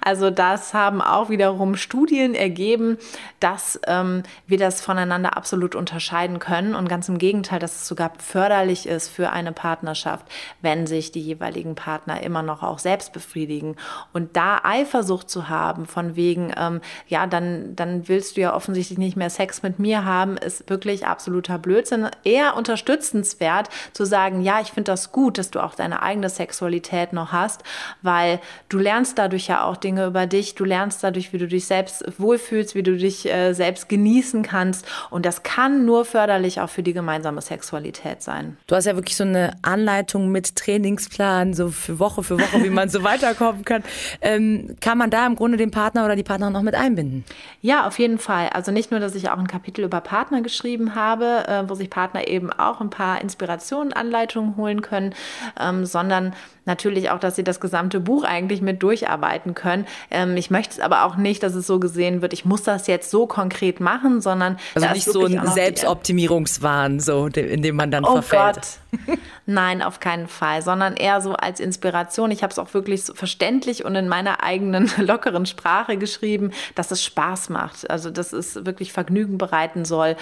Also 0.00 0.30
das 0.30 0.72
haben 0.72 1.00
auch 1.00 1.30
wiederum 1.30 1.74
Studien 1.74 2.34
ergeben, 2.34 2.96
dass 3.40 3.80
ähm, 3.86 4.22
wir 4.46 4.58
das 4.58 4.80
voneinander 4.80 5.36
absolut 5.36 5.74
unterscheiden 5.74 6.38
können 6.38 6.74
und 6.76 6.88
ganz 6.88 7.08
im 7.08 7.18
Gegenteil, 7.18 7.58
dass 7.58 7.74
es 7.74 7.88
sogar 7.88 8.12
förderlich 8.18 8.86
ist 8.86 9.08
für 9.08 9.30
eine 9.30 9.52
Partnerschaft, 9.52 10.26
wenn 10.62 10.86
sich 10.86 11.10
die 11.10 11.20
jeweiligen 11.20 11.74
Partner 11.74 12.22
immer 12.22 12.42
noch 12.42 12.62
auch 12.62 12.78
selbst 12.78 13.12
befriedigen. 13.12 13.76
Und 14.12 14.36
da 14.36 14.60
Eifersucht 14.62 15.28
zu 15.28 15.48
haben, 15.48 15.86
von 15.86 16.14
wegen, 16.14 16.52
ähm, 16.56 16.80
ja, 17.08 17.26
dann, 17.26 17.74
dann 17.74 18.08
willst 18.08 18.36
du 18.36 18.42
ja 18.42 18.54
offensichtlich 18.54 18.98
nicht 18.98 19.16
mehr 19.16 19.30
Sex 19.30 19.62
mit 19.62 19.78
mir 19.78 20.04
haben, 20.04 20.36
ist 20.36 20.70
wirklich 20.70 21.06
absoluter 21.06 21.58
Blödsinn. 21.58 22.08
Eher 22.22 22.56
unterstützenswert 22.56 23.68
zu 23.92 24.05
sagen, 24.06 24.40
ja, 24.40 24.60
ich 24.60 24.68
finde 24.68 24.92
das 24.92 25.12
gut, 25.12 25.36
dass 25.38 25.50
du 25.50 25.60
auch 25.60 25.74
deine 25.74 26.02
eigene 26.02 26.28
Sexualität 26.28 27.12
noch 27.12 27.32
hast, 27.32 27.62
weil 28.02 28.40
du 28.68 28.78
lernst 28.78 29.18
dadurch 29.18 29.48
ja 29.48 29.64
auch 29.64 29.76
Dinge 29.76 30.06
über 30.06 30.26
dich, 30.26 30.54
du 30.54 30.64
lernst 30.64 31.04
dadurch, 31.04 31.32
wie 31.32 31.38
du 31.38 31.46
dich 31.46 31.66
selbst 31.66 32.04
wohlfühlst, 32.18 32.74
wie 32.74 32.82
du 32.82 32.96
dich 32.96 33.30
äh, 33.30 33.52
selbst 33.52 33.88
genießen 33.88 34.42
kannst 34.42 34.86
und 35.10 35.26
das 35.26 35.42
kann 35.42 35.84
nur 35.84 36.04
förderlich 36.04 36.60
auch 36.60 36.70
für 36.70 36.82
die 36.82 36.92
gemeinsame 36.92 37.42
Sexualität 37.42 38.22
sein. 38.22 38.56
Du 38.66 38.74
hast 38.74 38.86
ja 38.86 38.94
wirklich 38.94 39.16
so 39.16 39.24
eine 39.24 39.56
Anleitung 39.62 40.30
mit 40.30 40.56
Trainingsplan, 40.56 41.54
so 41.54 41.68
für 41.68 41.98
Woche 41.98 42.22
für 42.22 42.38
Woche, 42.38 42.62
wie 42.62 42.70
man 42.70 42.88
so 42.88 43.02
weiterkommen 43.04 43.64
kann. 43.64 43.82
Ähm, 44.20 44.76
kann 44.80 44.98
man 44.98 45.10
da 45.10 45.26
im 45.26 45.36
Grunde 45.36 45.56
den 45.56 45.70
Partner 45.70 46.04
oder 46.04 46.16
die 46.16 46.22
Partnerin 46.22 46.52
noch 46.52 46.62
mit 46.62 46.74
einbinden? 46.74 47.24
Ja, 47.60 47.86
auf 47.86 47.98
jeden 47.98 48.18
Fall. 48.18 48.48
Also 48.50 48.72
nicht 48.72 48.90
nur, 48.90 49.00
dass 49.00 49.14
ich 49.14 49.30
auch 49.30 49.38
ein 49.38 49.46
Kapitel 49.46 49.84
über 49.84 50.00
Partner 50.00 50.42
geschrieben 50.42 50.94
habe, 50.94 51.44
äh, 51.48 51.68
wo 51.68 51.74
sich 51.74 51.90
Partner 51.90 52.28
eben 52.28 52.52
auch 52.52 52.80
ein 52.80 52.90
paar 52.90 53.20
Inspirationen, 53.20 53.92
Anleitungen 53.96 54.56
holen 54.56 54.82
können, 54.82 55.14
ähm, 55.60 55.84
sondern 55.84 56.34
natürlich 56.66 57.10
auch, 57.10 57.18
dass 57.18 57.36
sie 57.36 57.44
das 57.44 57.60
gesamte 57.60 58.00
Buch 58.00 58.24
eigentlich 58.24 58.60
mit 58.60 58.82
durcharbeiten 58.82 59.54
können. 59.54 59.86
Ähm, 60.10 60.36
ich 60.36 60.50
möchte 60.50 60.74
es 60.74 60.80
aber 60.80 61.04
auch 61.04 61.16
nicht, 61.16 61.42
dass 61.42 61.54
es 61.54 61.66
so 61.66 61.78
gesehen 61.78 62.22
wird, 62.22 62.32
ich 62.32 62.44
muss 62.44 62.62
das 62.62 62.86
jetzt 62.86 63.10
so 63.10 63.26
konkret 63.26 63.80
machen, 63.80 64.20
sondern 64.20 64.58
also 64.74 64.88
nicht 64.88 65.04
so 65.04 65.24
ein 65.24 65.46
Selbstoptimierungswahn, 65.46 67.00
so 67.00 67.26
in 67.26 67.62
dem 67.62 67.76
man 67.76 67.90
dann 67.90 68.04
oh 68.04 68.20
verfällt. 68.20 68.56
Gott. 68.56 68.68
Nein, 69.46 69.82
auf 69.82 70.00
keinen 70.00 70.28
Fall, 70.28 70.62
sondern 70.62 70.94
eher 70.94 71.20
so 71.20 71.34
als 71.34 71.60
Inspiration. 71.60 72.30
Ich 72.30 72.42
habe 72.42 72.50
es 72.50 72.58
auch 72.58 72.74
wirklich 72.74 73.04
so 73.04 73.14
verständlich 73.14 73.84
und 73.84 73.94
in 73.94 74.08
meiner 74.08 74.42
eigenen 74.42 74.90
lockeren 74.98 75.46
Sprache 75.46 75.96
geschrieben, 75.96 76.52
dass 76.74 76.90
es 76.90 77.04
Spaß 77.04 77.48
macht. 77.48 77.88
Also 77.90 78.10
dass 78.10 78.32
es 78.32 78.64
wirklich 78.66 78.92
Vergnügen 78.92 79.38
bereiten 79.38 79.84
soll. 79.84 80.16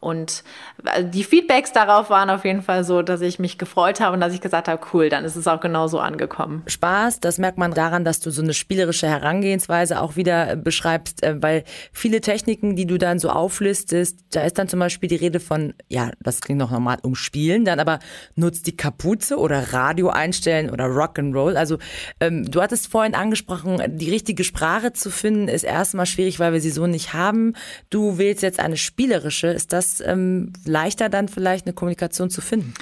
Und 0.00 0.44
äh, 0.84 1.04
die 1.04 1.24
Feedbacks 1.24 1.72
darauf 1.72 2.10
waren 2.10 2.30
auf 2.30 2.44
jeden 2.44 2.62
Fall 2.62 2.84
so, 2.84 3.02
dass 3.02 3.20
ich 3.20 3.38
mich 3.38 3.58
gefreut 3.58 4.00
habe 4.00 4.14
und 4.14 4.20
dass 4.20 4.32
ich 4.32 4.40
gesagt 4.40 4.68
habe, 4.68 4.80
cool, 4.92 5.08
dann 5.08 5.24
ist 5.24 5.36
es 5.36 5.48
auch 5.48 5.60
genau 5.60 5.88
so 5.88 5.98
angekommen. 5.98 6.62
Spaß, 6.66 7.20
das 7.20 7.38
merkt 7.38 7.58
man 7.58 7.72
daran, 7.72 8.04
dass 8.04 8.20
du 8.20 8.30
so 8.30 8.42
eine 8.42 8.54
spielerische 8.54 9.08
Herangehensweise 9.08 10.00
auch 10.00 10.16
wieder 10.16 10.52
äh, 10.52 10.56
beschreibst, 10.56 11.22
äh, 11.22 11.42
weil 11.42 11.64
viele 11.92 12.20
Techniken, 12.20 12.76
die 12.76 12.86
du 12.86 12.98
dann 12.98 13.18
so 13.18 13.30
auflistest, 13.30 14.20
da 14.30 14.42
ist 14.42 14.58
dann 14.58 14.68
zum 14.68 14.78
Beispiel 14.78 15.08
die 15.08 15.16
Rede 15.16 15.40
von, 15.40 15.74
ja, 15.88 16.10
das 16.20 16.40
klingt 16.40 16.60
noch 16.60 16.70
normal, 16.70 16.98
um 17.02 17.14
Spielen, 17.14 17.64
dann 17.64 17.80
aber 17.80 17.98
nutzt 18.36 18.66
die 18.66 18.76
Kapuze 18.76 19.38
oder 19.38 19.72
Radio 19.72 20.08
einstellen 20.08 20.70
oder 20.70 20.86
Rock'n'Roll. 20.86 21.54
Also 21.54 21.78
ähm, 22.20 22.50
du 22.50 22.62
hattest 22.62 22.88
vorhin 22.88 23.14
angesprochen, 23.14 23.80
die 23.98 24.10
richtige 24.10 24.44
Sprache 24.44 24.92
zu 24.92 25.10
finden, 25.10 25.48
ist 25.48 25.64
erstmal 25.64 26.06
schwierig, 26.06 26.38
weil 26.38 26.52
wir 26.52 26.60
sie 26.60 26.70
so 26.70 26.86
nicht 26.86 27.12
haben. 27.14 27.54
Du 27.90 28.18
wählst 28.18 28.42
jetzt 28.42 28.60
eine 28.60 28.76
spielerische. 28.76 29.48
Ist 29.48 29.72
das 29.72 30.00
ähm, 30.00 30.52
leichter 30.64 31.08
dann 31.08 31.28
vielleicht 31.28 31.66
eine 31.66 31.74
Kommunikation 31.74 32.30
zu 32.30 32.40
finden? 32.40 32.74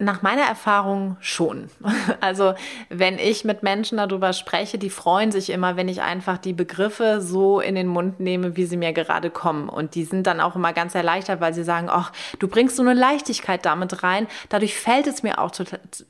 Nach 0.00 0.22
meiner 0.22 0.42
Erfahrung 0.42 1.16
schon. 1.20 1.70
Also 2.20 2.54
wenn 2.88 3.18
ich 3.18 3.44
mit 3.44 3.62
Menschen 3.62 3.98
darüber 3.98 4.32
spreche, 4.32 4.76
die 4.78 4.90
freuen 4.90 5.30
sich 5.30 5.50
immer, 5.50 5.76
wenn 5.76 5.88
ich 5.88 6.02
einfach 6.02 6.36
die 6.36 6.52
Begriffe 6.52 7.20
so 7.20 7.60
in 7.60 7.74
den 7.74 7.86
Mund 7.86 8.18
nehme, 8.18 8.56
wie 8.56 8.64
sie 8.64 8.76
mir 8.76 8.92
gerade 8.92 9.30
kommen. 9.30 9.68
Und 9.68 9.94
die 9.94 10.04
sind 10.04 10.26
dann 10.26 10.40
auch 10.40 10.56
immer 10.56 10.72
ganz 10.72 10.94
erleichtert, 10.94 11.40
weil 11.40 11.54
sie 11.54 11.64
sagen, 11.64 11.88
ach, 11.90 12.12
du 12.38 12.48
bringst 12.48 12.76
so 12.76 12.82
eine 12.82 12.94
Leichtigkeit 12.94 13.64
damit 13.64 14.02
rein. 14.02 14.26
Dadurch 14.48 14.76
fällt 14.76 15.06
es 15.06 15.22
mir 15.22 15.38
auch 15.38 15.52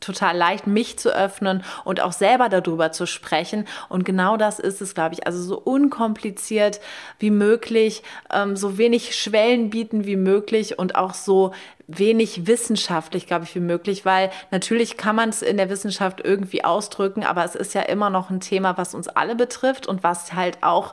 total, 0.00 0.36
leicht, 0.36 0.66
mich 0.66 0.98
zu 0.98 1.14
öffnen 1.14 1.62
und 1.84 2.00
auch 2.00 2.12
selber 2.12 2.48
darüber 2.48 2.90
zu 2.92 3.06
sprechen. 3.06 3.66
Und 3.88 4.04
genau 4.04 4.36
das 4.36 4.58
ist 4.58 4.80
es, 4.80 4.94
glaube 4.94 5.14
ich. 5.14 5.26
Also 5.26 5.42
so 5.42 5.58
unkompliziert 5.58 6.80
wie 7.18 7.30
möglich, 7.30 8.02
ähm, 8.32 8.56
so 8.56 8.78
wenig 8.78 9.14
Schwellen 9.14 9.70
bieten 9.70 10.04
wie 10.04 10.16
möglich 10.16 10.78
und 10.78 10.96
auch 10.96 11.14
so 11.14 11.52
wenig 11.88 12.46
wissenschaftlich, 12.46 13.26
glaube 13.26 13.46
ich, 13.46 13.54
wie 13.54 13.60
möglich, 13.60 14.04
weil 14.04 14.30
natürlich 14.50 14.98
kann 14.98 15.16
man 15.16 15.30
es 15.30 15.40
in 15.40 15.56
der 15.56 15.70
Wissenschaft 15.70 16.20
irgendwie 16.22 16.62
ausdrücken, 16.62 17.24
aber 17.24 17.44
es 17.44 17.54
ist 17.54 17.74
ja 17.74 17.80
immer 17.80 18.10
noch 18.10 18.28
ein 18.28 18.40
Thema, 18.40 18.76
was 18.76 18.94
uns 18.94 19.08
alle 19.08 19.34
betrifft 19.34 19.86
und 19.86 20.02
was 20.02 20.34
halt 20.34 20.62
auch 20.62 20.92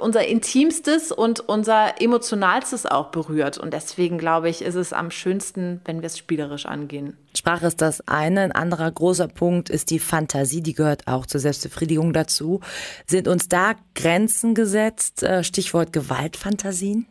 unser 0.00 0.26
Intimstes 0.26 1.12
und 1.12 1.40
unser 1.40 2.00
Emotionalstes 2.00 2.86
auch 2.86 3.10
berührt. 3.10 3.58
Und 3.58 3.72
deswegen 3.72 4.18
glaube 4.18 4.48
ich, 4.48 4.62
ist 4.62 4.74
es 4.74 4.92
am 4.92 5.10
schönsten, 5.10 5.80
wenn 5.84 6.02
wir 6.02 6.06
es 6.06 6.18
spielerisch 6.18 6.66
angehen. 6.66 7.16
Sprache 7.34 7.66
ist 7.66 7.80
das 7.80 8.06
eine. 8.06 8.42
Ein 8.42 8.52
anderer 8.52 8.90
großer 8.90 9.28
Punkt 9.28 9.70
ist 9.70 9.90
die 9.90 9.98
Fantasie. 9.98 10.60
Die 10.60 10.74
gehört 10.74 11.06
auch 11.06 11.24
zur 11.24 11.40
Selbstbefriedigung 11.40 12.12
dazu. 12.12 12.60
Sind 13.06 13.26
uns 13.26 13.48
da 13.48 13.72
Grenzen 13.94 14.54
gesetzt? 14.54 15.22
Äh, 15.22 15.42
Stichwort 15.42 15.92
Gewaltfantasien? 15.92 17.06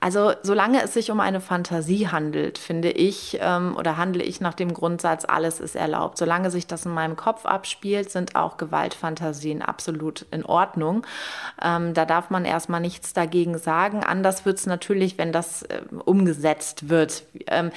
Also, 0.00 0.32
solange 0.42 0.82
es 0.82 0.94
sich 0.94 1.10
um 1.10 1.20
eine 1.20 1.40
Fantasie 1.40 2.08
handelt, 2.08 2.58
finde 2.58 2.90
ich, 2.90 3.38
ähm, 3.40 3.76
oder 3.76 3.96
handle 3.96 4.24
ich 4.24 4.40
nach 4.40 4.54
dem 4.54 4.74
Grundsatz, 4.74 5.24
alles 5.24 5.60
ist 5.60 5.76
erlaubt. 5.76 6.18
Solange 6.18 6.50
sich 6.50 6.66
das 6.66 6.86
in 6.86 6.92
meinem 6.92 7.14
Kopf 7.14 7.46
abspielt, 7.46 8.10
sind 8.10 8.34
auch 8.34 8.56
Gewaltfantasien 8.56 9.62
absolut 9.62 10.26
in 10.32 10.44
Ordnung. 10.44 11.06
Ähm, 11.62 11.94
da 12.00 12.06
darf 12.06 12.30
man 12.30 12.46
erstmal 12.46 12.80
nichts 12.80 13.12
dagegen 13.12 13.58
sagen. 13.58 14.02
Anders 14.02 14.46
wird 14.46 14.56
es 14.56 14.64
natürlich, 14.64 15.18
wenn 15.18 15.32
das 15.32 15.64
äh, 15.64 15.82
umgesetzt 16.06 16.88
wird. 16.88 17.24
Ähm, 17.46 17.72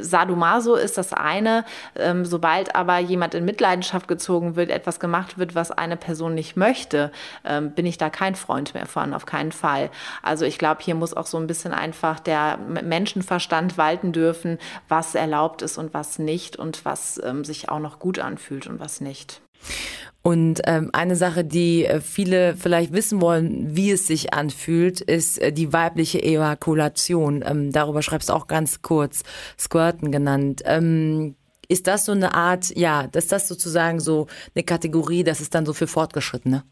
Sadomaso 0.00 0.74
ist 0.74 0.98
das 0.98 1.12
eine. 1.12 1.64
Ähm, 1.94 2.24
sobald 2.24 2.74
aber 2.74 2.98
jemand 2.98 3.34
in 3.34 3.44
Mitleidenschaft 3.44 4.08
gezogen 4.08 4.56
wird, 4.56 4.70
etwas 4.70 4.98
gemacht 4.98 5.38
wird, 5.38 5.54
was 5.54 5.70
eine 5.70 5.96
Person 5.96 6.34
nicht 6.34 6.56
möchte, 6.56 7.12
ähm, 7.44 7.70
bin 7.70 7.86
ich 7.86 7.98
da 7.98 8.10
kein 8.10 8.34
Freund 8.34 8.74
mehr 8.74 8.86
von, 8.86 9.14
auf 9.14 9.26
keinen 9.26 9.52
Fall. 9.52 9.90
Also 10.24 10.44
ich 10.44 10.58
glaube, 10.58 10.82
hier 10.82 10.96
muss 10.96 11.14
auch 11.14 11.26
so 11.26 11.38
ein 11.38 11.46
bisschen 11.46 11.72
einfach 11.72 12.18
der 12.18 12.58
Menschenverstand 12.58 13.78
walten 13.78 14.10
dürfen, 14.10 14.58
was 14.88 15.14
erlaubt 15.14 15.62
ist 15.62 15.78
und 15.78 15.94
was 15.94 16.18
nicht 16.18 16.56
und 16.56 16.84
was 16.84 17.20
ähm, 17.24 17.44
sich 17.44 17.68
auch 17.68 17.78
noch 17.78 18.00
gut 18.00 18.18
anfühlt 18.18 18.66
und 18.66 18.80
was 18.80 19.00
nicht. 19.00 19.40
Und 20.22 20.60
ähm, 20.64 20.90
eine 20.92 21.16
Sache, 21.16 21.44
die 21.44 21.86
äh, 21.86 22.00
viele 22.00 22.54
vielleicht 22.56 22.92
wissen 22.92 23.20
wollen, 23.20 23.76
wie 23.76 23.92
es 23.92 24.06
sich 24.06 24.34
anfühlt, 24.34 25.00
ist 25.00 25.38
äh, 25.38 25.52
die 25.52 25.72
weibliche 25.72 26.22
Ejakulation. 26.22 27.42
Ähm, 27.46 27.72
darüber 27.72 28.02
schreibst 28.02 28.28
du 28.28 28.34
auch 28.34 28.46
ganz 28.46 28.82
kurz, 28.82 29.22
Squirten 29.58 30.10
genannt. 30.12 30.62
Ähm, 30.66 31.36
ist 31.68 31.86
das 31.86 32.04
so 32.04 32.12
eine 32.12 32.34
Art, 32.34 32.76
ja, 32.76 33.08
ist 33.12 33.30
das 33.30 33.46
sozusagen 33.46 34.00
so 34.00 34.26
eine 34.54 34.64
Kategorie, 34.64 35.22
das 35.22 35.40
ist 35.40 35.54
dann 35.54 35.66
so 35.66 35.72
für 35.72 35.86
Fortgeschrittene? 35.86 36.64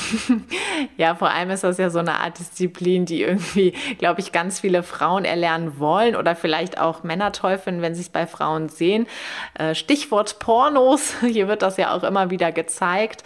ja, 0.96 1.14
vor 1.14 1.30
allem 1.30 1.50
ist 1.50 1.64
das 1.64 1.78
ja 1.78 1.90
so 1.90 1.98
eine 1.98 2.20
Art 2.20 2.38
Disziplin, 2.38 3.06
die 3.06 3.22
irgendwie, 3.22 3.74
glaube 3.98 4.20
ich, 4.20 4.32
ganz 4.32 4.60
viele 4.60 4.82
Frauen 4.82 5.24
erlernen 5.24 5.78
wollen 5.78 6.16
oder 6.16 6.34
vielleicht 6.36 6.78
auch 6.78 7.02
Männer 7.02 7.32
teufeln, 7.32 7.82
wenn 7.82 7.94
sie 7.94 8.02
es 8.02 8.08
bei 8.08 8.26
Frauen 8.26 8.68
sehen. 8.68 9.06
Äh, 9.54 9.74
Stichwort 9.74 10.38
Pornos, 10.38 11.14
hier 11.20 11.48
wird 11.48 11.62
das 11.62 11.76
ja 11.76 11.94
auch 11.94 12.04
immer 12.04 12.30
wieder 12.30 12.52
gezeigt. 12.52 13.24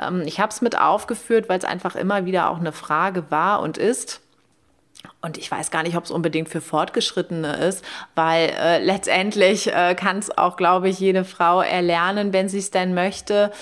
Ähm, 0.00 0.22
ich 0.26 0.40
habe 0.40 0.50
es 0.50 0.60
mit 0.60 0.78
aufgeführt, 0.78 1.48
weil 1.48 1.58
es 1.58 1.64
einfach 1.64 1.96
immer 1.96 2.24
wieder 2.24 2.50
auch 2.50 2.58
eine 2.58 2.72
Frage 2.72 3.30
war 3.30 3.60
und 3.60 3.78
ist. 3.78 4.20
Und 5.22 5.38
ich 5.38 5.50
weiß 5.50 5.70
gar 5.70 5.82
nicht, 5.82 5.96
ob 5.96 6.04
es 6.04 6.10
unbedingt 6.10 6.48
für 6.48 6.60
Fortgeschrittene 6.60 7.56
ist, 7.56 7.84
weil 8.14 8.50
äh, 8.50 8.78
letztendlich 8.82 9.72
äh, 9.72 9.94
kann 9.94 10.18
es 10.18 10.36
auch, 10.36 10.56
glaube 10.56 10.88
ich, 10.88 10.98
jede 10.98 11.24
Frau 11.24 11.60
erlernen, 11.60 12.32
wenn 12.32 12.48
sie 12.48 12.58
es 12.58 12.70
denn 12.70 12.94
möchte. 12.94 13.52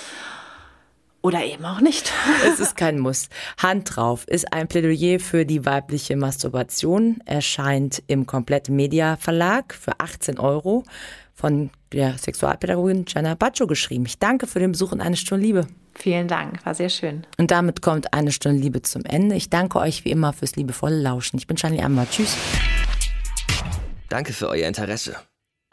Oder 1.24 1.42
eben 1.42 1.64
auch 1.64 1.80
nicht. 1.80 2.12
Es 2.46 2.60
ist 2.60 2.76
kein 2.76 2.98
Muss. 2.98 3.30
Hand 3.56 3.96
drauf 3.96 4.28
ist 4.28 4.52
ein 4.52 4.68
Plädoyer 4.68 5.18
für 5.18 5.46
die 5.46 5.64
weibliche 5.64 6.16
Masturbation. 6.16 7.18
Erscheint 7.24 8.02
im 8.08 8.26
Komplett 8.26 8.68
Media 8.68 9.16
Verlag 9.16 9.72
für 9.72 9.98
18 9.98 10.38
Euro 10.38 10.84
von 11.32 11.70
der 11.92 12.18
Sexualpädagogin 12.18 13.06
Jana 13.08 13.36
Baccio 13.36 13.66
geschrieben. 13.66 14.04
Ich 14.04 14.18
danke 14.18 14.46
für 14.46 14.58
den 14.58 14.72
Besuch 14.72 14.92
in 14.92 15.00
eine 15.00 15.16
Stunde 15.16 15.46
Liebe. 15.46 15.66
Vielen 15.94 16.28
Dank, 16.28 16.64
war 16.66 16.74
sehr 16.74 16.90
schön. 16.90 17.26
Und 17.38 17.50
damit 17.50 17.80
kommt 17.80 18.12
eine 18.12 18.30
Stunde 18.30 18.60
Liebe 18.60 18.82
zum 18.82 19.06
Ende. 19.06 19.34
Ich 19.34 19.48
danke 19.48 19.78
euch 19.78 20.04
wie 20.04 20.10
immer 20.10 20.34
fürs 20.34 20.56
liebevolle 20.56 21.00
Lauschen. 21.00 21.38
Ich 21.38 21.46
bin 21.46 21.56
Shani 21.56 21.82
Amber. 21.82 22.06
Tschüss. 22.10 22.36
Danke 24.10 24.34
für 24.34 24.50
euer 24.50 24.68
Interesse. 24.68 25.16